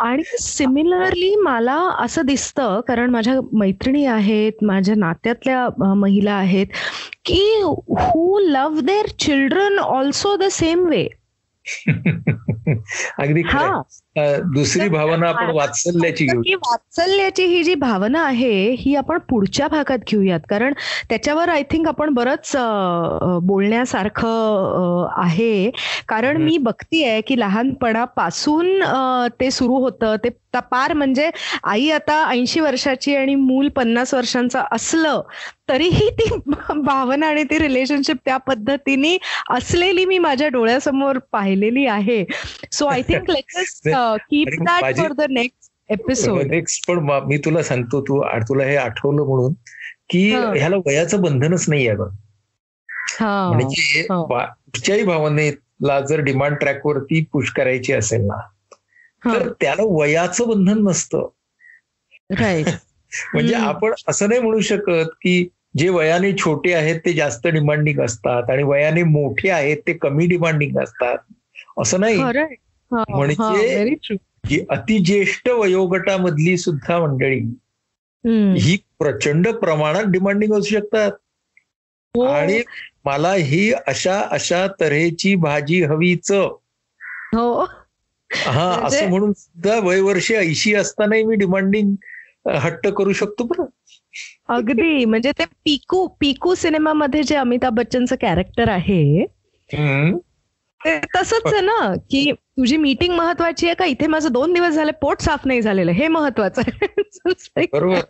आणि 0.00 0.22
सिमिलरली 0.40 1.36
मला 1.36 1.76
असं 1.98 2.22
दिसतं 2.26 2.80
कारण 2.88 3.10
माझ्या 3.10 3.34
मैत्रिणी 3.52 4.06
आहेत 4.06 4.52
माझ्या 4.62 4.94
नात्यातल्या 4.94 5.94
महिला 5.94 6.32
आहेत 6.32 6.66
की 7.24 7.60
who 7.90 8.38
love 8.38 8.80
their 8.80 9.06
children 9.06 9.78
also 9.78 10.36
the 10.36 10.42
same 10.42 10.86
way 10.86 11.08
अगदी 13.18 13.40
हा. 13.40 13.80
दुसरी 14.54 14.88
भावना 14.88 15.28
आपण 15.28 15.50
वात्सल्याची 15.50 16.24
घेऊ. 16.24 16.42
वात्सल्याची 16.56 17.44
ही 17.44 17.62
जी 17.64 17.74
भावना 17.74 18.24
आहे 18.24 18.70
ही 18.78 18.94
आपण 18.96 19.18
पुढच्या 19.28 19.68
भागात 19.68 19.98
घेऊयात. 20.08 20.40
कारण 20.48 20.72
त्याच्यावर 21.08 21.48
आय 21.48 21.62
थिंक 21.62 21.88
आपण 21.88 22.14
बरंच 22.14 22.52
बोलण्यासारखं 23.42 25.06
आहे. 25.16 25.70
कारण. 26.08 26.36
मी 26.36 26.56
बघतीये 26.58 27.20
की 27.20 27.38
लहानपणापासून 27.40 28.82
ते 29.40 29.50
सुरू 29.50 29.74
होतं. 29.74 30.16
ते 30.24 30.28
पार 30.70 30.92
म्हणजे 30.92 31.30
आई 31.64 31.88
आता 31.90 32.14
ऐंशी 32.28 32.60
वर्षाची 32.60 33.14
आणि 33.16 33.34
मूल 33.34 33.68
पन्नास 33.68 34.12
वर्षांचं 34.14 34.62
असलं 34.72 35.20
तरीही 35.68 36.08
ती 36.10 36.28
भावना 36.82 37.26
आणि 37.26 37.42
ती 37.42 37.58
रिलेशनशिप 37.58 38.16
त्या 38.24 38.36
पद्धतीने 38.36 39.16
असलेली 39.50 40.04
मी 40.04 40.18
माझ्या 40.18 40.48
डोळ्यासमोर 40.48 41.18
पाहिलेली 41.32 41.86
आहे. 41.86 42.24
So 42.72 42.86
I 42.86 43.02
think 43.02 43.30
let's 43.30 43.80
keep 44.14 44.48
that 44.64 44.96
for 44.96 45.12
the 45.12 45.20
next 45.30 45.72
episode 45.90 46.42
next 46.46 46.88
पण 46.88 46.98
म- 46.98 47.36
तुला 47.36 47.62
सांगतो 47.62 48.00
तू 48.00 48.22
तुला 48.48 48.64
हे 48.64 48.76
आठवलं 48.76 49.22
म्हणून 49.22 49.52
की. 50.10 50.30
ह्याला 50.34 50.76
वयाचं 50.76 51.20
बंधनच 51.22 51.64
नाही 51.68 51.88
आहे 51.88 51.96
बघ 51.96 52.08
हा 53.20 53.52
म्हणजे 53.52 54.06
कुठच्याही 54.24 55.02
भावनेला 55.02 56.00
जर 56.00 56.20
डिमांड 56.20 56.56
ट्रॅक 56.56 56.86
वरती 56.86 57.24
पुश 57.32 57.52
करायची 57.52 57.92
असेल 57.92 58.20
ना. 58.20 58.40
तर 59.24 59.52
त्याला 59.60 59.82
वयाचं 59.82 60.48
बंधन 60.48 60.78
नसतं. 60.78 61.28
म्हणजे. 63.34 63.54
आपण 63.54 63.92
असं 64.08 64.28
नाही 64.28 64.40
म्हणू 64.40 64.60
शकत 64.60 65.08
की 65.22 65.48
जे 65.78 65.88
वयाने 65.88 66.32
छोटे 66.32 66.72
आहेत 66.74 67.00
ते 67.00 67.12
जास्त 67.12 67.46
डिमांडिंग 67.46 68.00
असतात 68.00 68.50
आणि 68.50 68.62
वयाने 68.62 69.02
मोठे 69.02 69.50
आहेत 69.50 69.76
ते 69.86 69.92
कमी 69.92 70.26
डिमांडिंग 70.26 70.78
असतात. 70.78 71.18
असं 71.78 72.00
नाही. 72.00 72.16
म्हणजे- 72.92 74.64
अतिज्येष्ठ 74.70 75.48
वयोगटामधली 75.48 76.56
सुद्धा 76.56 76.98
मंडळी. 76.98 77.40
ही 78.58 78.78
प्रचंड 78.98 79.48
प्रमाणात 79.48 80.04
डिमांडिंग 80.06 80.52
असू 80.52 80.74
शकतात. 80.74 81.12
हो. 82.14 82.22
आणि 82.22 82.62
मला 83.04 83.32
ही 83.32 83.72
अशा 83.72 84.20
अशा 84.30 84.66
तऱ्हेची 84.80 85.34
भाजी 85.34 85.82
हवीच. 85.82 86.30
हो. 86.30 87.62
हा 88.32 88.80
म्हणजे- 88.80 88.86
असं 88.86 89.08
म्हणून 89.08 89.32
सुद्धा 89.32 89.78
वयवर्षे 89.78 90.36
ऐंशी 90.36 90.74
असतानाही 90.74 91.24
मी 91.24 91.36
डिमांडिंग 91.36 91.96
हट्ट 92.48 92.88
करू 92.88 93.12
शकतो 93.12 93.44
बरं. 93.44 93.64
अगदी. 94.48 95.04
म्हणजे 95.04 95.32
ते 95.38 95.44
पिकू 95.44 96.06
पिकू 96.06 96.54
सिनेमामध्ये 96.54 97.22
जे 97.22 97.34
अमिताभ 97.34 97.74
बच्चनचं 97.74 98.16
कॅरेक्टर 98.20 98.68
आहे 98.68 99.26
तसंच 100.96 101.40
आहे 101.44 101.60
ना 101.60 101.94
की 102.10 102.32
तुझी 102.58 102.76
मीटिंग 102.76 103.14
महत्वाची 103.14 103.66
आहे 103.66 103.74
का? 103.74 103.84
इथे 103.84 104.06
माझं 104.06 104.32
दोन 104.32 104.52
दिवस 104.52 104.68
झाले 104.68 104.92
पोट 104.92 105.20
साफ 105.20 105.40
नाही 105.44 105.62
झालेलं. 105.62 105.90
हे 105.90 106.08
महत्वाचं 106.08 106.62
आहे. 106.66 106.86
बरोबर. 107.72 108.00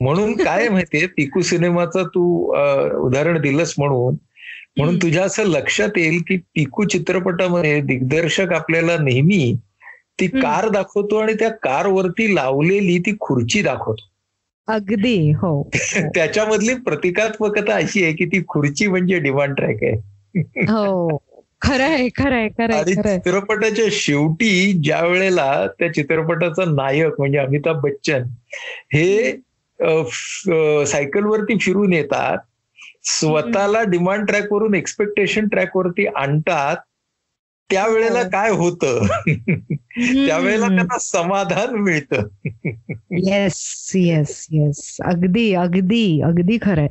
म्हणून 0.00 0.36
काय 0.36 0.68
माहितीये 0.68 1.06
पिकू 1.06 1.40
सिनेमाचं 1.40 2.04
तू 2.04 2.46
उदाहरण 3.06 3.40
दिलंस 3.40 3.74
म्हणून. 3.78 4.14
म्हणून. 4.76 4.96
तुझ्या 4.96 5.24
असं 5.24 5.42
लक्षात 5.44 5.88
येईल 5.96 6.22
की 6.28 6.36
पिकू 6.36 6.84
चित्रपटामध्ये 6.84 7.80
दिग्दर्शक 7.80 8.52
आपल्याला 8.52 8.96
नेहमी 8.96 9.56
ती. 10.20 10.26
कार 10.26 10.68
दाखवतो 10.68 11.16
आणि 11.16 11.34
त्या 11.34 11.50
कारवरती 11.50 12.34
लावलेली 12.34 12.98
ती 12.98 13.16
खुर्ची 13.20 13.62
दाखवतो. 13.62 14.10
अगदी. 14.66 15.30
हो. 15.34 15.70
त्याच्यामधली 16.14 16.74
प्रतिकात्मकता 16.74 17.74
अशी 17.74 18.04
आहे 18.04 18.12
की 18.12 18.24
ती 18.24 18.42
खुर्ची 18.48 18.86
म्हणजे 18.86 19.18
डिमांड 19.18 19.54
ट्रॅक 19.54 19.78
आहे. 19.82 19.96
हो. 20.60 21.18
खरंय 21.62 22.08
खरंय 22.08 22.48
खरंय 22.48 22.78
आणि 22.78 22.92
खरंय. 22.96 23.18
चित्रपटाच्या 23.18 23.84
शेवटी 23.90 24.72
ज्या 24.84 25.00
वेळेला 25.00 25.66
त्या 25.78 25.94
चित्रपटाचा 25.94 26.64
नायक 26.64 27.12
म्हणजे 27.18 27.38
अमिताभ 27.38 27.76
बच्चन 27.76 28.22
हे 28.92 29.32
सायकलवरती 30.86 31.58
फिरून 31.58 31.92
येतात 31.92 32.38
स्वतःला 33.04 33.82
डिमांड 33.82 34.26
ट्रॅक 34.26 34.52
वरून 34.52 34.74
एक्सपेक्टेशन 34.74 35.48
ट्रॅक 35.48 35.76
वरती 35.76 36.06
आणतात 36.06 36.76
त्यावेळेला 37.70 38.18
हो. 38.18 38.28
काय 38.32 38.50
होतं? 38.50 39.06
त्यावेळेला 40.26 40.66
त्यांना 40.68 40.98
समाधान 40.98 41.74
मिळतं. 41.74 42.22
येस 43.10 43.92
येस 43.94 44.46
येस 44.50 44.96
अगदी 45.04 45.54
अगदी 45.54 46.20
अगदी 46.20 46.58
खरंय. 46.62 46.88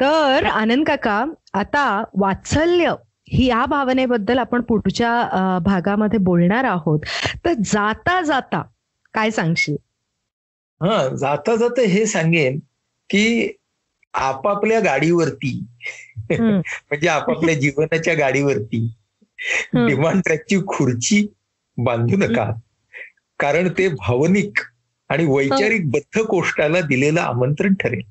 तर 0.00 0.44
आनंद 0.44 0.86
काका 0.86 1.24
आता 1.54 2.04
वात्सल्य. 2.14 2.94
ही 3.32 3.46
या 3.46 3.66
भावनेबद्दल 3.66 4.38
आपण 4.38 4.60
पुढच्या 4.60 5.28
भागामध्ये 5.58 6.18
बोलणार 6.18 6.64
आहोत. 6.64 7.00
तर 7.44 7.52
जाता 7.64 8.22
जाता 8.22 8.62
काय 9.14 9.30
सांगशील? 9.30 9.76
हा 10.80 11.16
जाता 11.16 11.56
जाता 11.56 11.80
हे 11.80 12.06
सांगेन 12.06 12.58
की 13.10 13.52
आपापल्या 14.14 14.80
गाडीवरती. 14.80 15.64
म्हणजे 16.50 17.08
आपापल्या 17.08 17.54
जीवनाच्या 17.54 18.14
गाडीवरती. 18.14 18.94
डिमांड 19.74 20.22
ट्रॅकची 20.24 20.58
खुर्ची 20.66 21.26
बांधू 21.76 22.16
नका. 22.16 22.50
कारण 23.38 23.68
ते 23.78 23.88
भावनिक 23.88 24.52
आणि 25.08 25.26
वैचारिक 25.28 25.90
बद्ध 25.90 26.20
कोष्टाला 26.20 26.80
दिलेलं 26.80 27.20
आमंत्रण 27.20 27.74
ठरेल. 27.74 28.02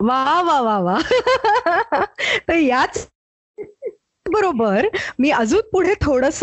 वा 0.00 0.42
वा 0.42 0.60
वा 0.60 0.78
वा. 0.78 0.98
तर 2.48 2.54
याच 2.54 3.08
बरोबर. 4.32 4.86
मी 5.18 5.30
अजून 5.30 5.60
पुढे 5.72 5.94
थोडस 6.00 6.42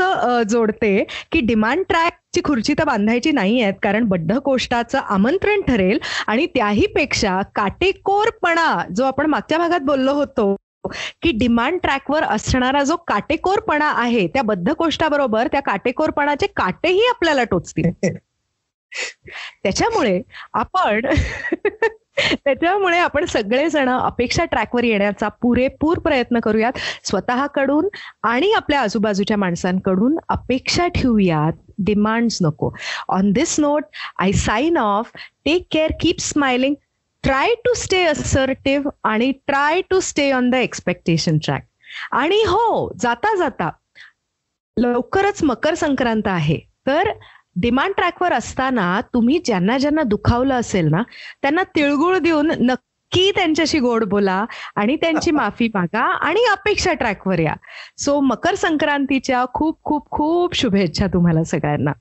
जोडते 0.49 1.03
की 1.31 1.39
डिमांड 1.41 1.83
ट्रॅकची 1.89 2.41
खुर्ची 2.43 2.73
तर 2.79 2.83
बांधायची 2.83 3.31
नाही 3.31 3.61
आहेत 3.61 3.73
कारण 3.83 4.05
बद्धकोष्टाचं 4.05 4.99
आमंत्रण 5.09 5.61
ठरेल 5.61 5.99
आणि 6.27 6.45
त्याही 6.45 6.85
पेक्षा 6.95 7.41
काटेकोरपणा 7.55 8.83
जो 8.95 9.05
आपण 9.05 9.25
मागच्या 9.25 9.57
भागात 9.57 9.81
बोललो 9.81 10.13
होतो 10.13 10.55
की 11.21 11.31
डिमांड 11.31 11.79
ट्रॅकवर 11.79 12.23
असणारा 12.23 12.83
जो 12.83 12.95
काटेकोरपणा 13.07 13.91
आहे 13.97 14.27
त्या 14.27 14.41
बद्धकोष्टाबरोबर 14.41 15.47
त्या 15.47 15.61
काटेकोरपणाचे 15.61 16.47
काटेही 16.47 17.07
आपल्याला 17.09 17.43
टोचतील. 17.43 17.91
त्याच्यामुळे 19.63 20.21
आपण 20.53 21.05
त्याच्यामुळे 22.49 22.97
आपण 22.97 23.25
सगळेजण 23.25 23.89
अपेक्षा 23.89 24.45
ट्रॅकवर 24.45 24.83
येण्याचा 24.83 25.27
पुरेपूर 25.41 25.99
प्रयत्न 25.99 26.39
करूयात. 26.39 26.77
स्वतःकडून 27.03 27.87
आणि 28.23 28.51
आपल्या 28.51 28.81
आजूबाजूच्या 28.81 29.37
माणसांकडून 29.37 30.17
अपेक्षा 30.29 30.87
ठेवूयात. 30.87 31.53
डिमांड्स 31.77 32.37
नको. 32.41 32.71
On 33.09 33.31
this 33.31 33.59
note 33.59 33.83
I 34.19 34.31
sign 34.31 34.77
off 34.77 35.11
take 35.45 35.67
care 35.71 35.91
keep 36.01 36.19
smiling 36.19 36.75
try 37.23 37.53
to 37.65 37.73
stay 37.73 38.03
assertive 38.03 38.89
आणि 39.03 39.31
try 39.47 39.81
to 39.89 39.99
stay 39.99 40.31
on 40.31 40.49
the 40.49 40.55
expectation 40.55 41.37
track 41.37 41.65
आणि 42.11 42.43
हो 42.47 42.91
जाता 42.99 43.35
जाता 43.37 43.69
लवकरच 44.77 45.43
मकर 45.43 45.73
संक्रांत 45.73 46.27
आहे. 46.27 46.59
तर 46.87 47.09
डिमांड 47.55 47.93
ट्रॅकवर 47.97 48.33
असताना 48.33 49.01
तुम्ही 49.13 49.39
ज्यांना 49.45 49.77
ज्यांना 49.77 50.03
दुखावलं 50.03 50.53
असेल 50.53 50.87
ना 50.87 51.01
त्यांना 51.41 51.63
तिळगुळ 51.63 52.17
देऊन 52.17 52.51
नक्की 52.59 53.31
त्यांच्याशी 53.31 53.79
गोड 53.79 54.03
बोला 54.03 54.45
आणि 54.75 54.95
त्यांची 54.95 55.31
माफी 55.41 55.67
मागा 55.73 56.01
आणि 56.01 56.45
अपेक्षा 56.51 56.93
ट्रॅकवर 56.93 57.39
या. 57.39 57.53
सो 57.97 58.19
मकर 58.19 58.55
संक्रांतीच्या 58.55 59.45
खूप 59.53 59.79
खूप 59.83 60.09
खूप 60.11 60.55
शुभेच्छा 60.55 61.07
तुम्हाला 61.07 61.43
सगळ्यांना. 61.43 61.91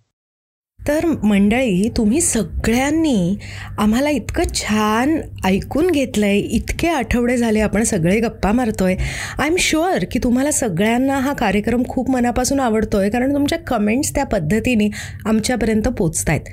तर 0.81 1.05
मंडळी 1.25 1.89
तुम्ही 1.97 2.21
सगळ्यांनी 2.21 3.37
आम्हाला 3.79 4.11
इतकं 4.11 4.55
छान 4.55 5.15
ऐकून 5.45 5.91
घेतलं 5.91 6.27
आहे 6.27 6.39
इतके 6.39 6.89
आठवडे 6.89 7.37
झाले 7.37 7.61
आपण 7.61 7.83
सगळे 7.85 8.19
गप्पा 8.21 8.53
मारतोय. 8.53 8.95
आय 9.39 9.47
एम 9.47 9.57
शुअर 9.61 10.05
की 10.13 10.19
तुम्हाला 10.25 10.51
सगळ्यांना 10.51 11.19
हा 11.19 11.33
कार्यक्रम 11.33 11.83
खूप 11.89 12.11
मनापासून 12.11 12.61
आवडतो 12.61 12.99
आहे 12.99 13.11
कारण 13.11 13.35
तुमच्या 13.35 13.59
कमेंट्स 13.67 14.15
त्या 14.15 14.25
पद्धतीने 14.27 14.89
आमच्यापर्यंत 15.27 15.89
पोचत 15.89 16.29
आहेत 16.29 16.47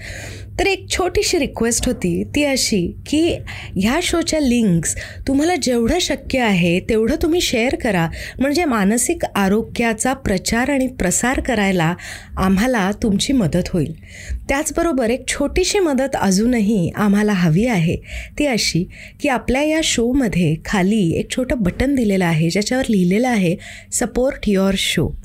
तर 0.60 0.68
एक 0.68 0.86
छोटीशी 0.90 1.40
रिक्वेस्ट 1.40 1.88
होती 1.88 2.24
ती 2.36 2.44
अशी 2.44 2.86
की 3.08 3.20
ह्या 3.76 4.00
शोच्या 4.04 4.40
लिंक्स 4.40 4.96
तुम्हाला 5.28 5.56
जेवढं 5.64 5.98
शक्य 6.02 6.40
आहे 6.40 6.80
तेवढं 6.90 7.16
तुम्ही 7.22 7.42
शेअर 7.42 7.76
करा. 7.76 8.08
म्हणजे 8.40 8.66
मानसिक 8.66 9.26
आरोग्याचा 9.26 10.14
प्रचार 10.16 10.70
आणि 10.70 10.88
प्रसार 11.00 11.40
करायला 11.40 11.94
आम्हाला 12.38 12.90
तुमची 13.04 13.34
मदत 13.34 13.70
होईल. 13.70 13.94
त्याचबरोबर 14.50 15.10
एक 15.10 15.28
छोटीशी 15.28 15.80
मदत 15.80 16.16
अजूनही 16.16 16.92
आम्हाला 16.96 17.34
हवी 17.34 17.66
आहे. 17.66 17.96
ती 18.40 18.46
अशी 18.46 18.88
की 19.22 19.30
आपल्या 19.30 19.64
या 19.64 19.82
शोमध्ये 19.84 20.56
खाली 20.66 21.20
एक 21.20 21.32
छोटं 21.32 21.56
बटन 21.60 21.96
दिलेलं 21.96 22.26
आहे 22.26 22.50
ज्याच्यावर 22.50 22.84
लिहिलेलं 22.90 23.28
आहे 23.28 23.56
सपोर्ट 23.92 24.40
युअर 24.48 24.76
शो. 24.78 25.25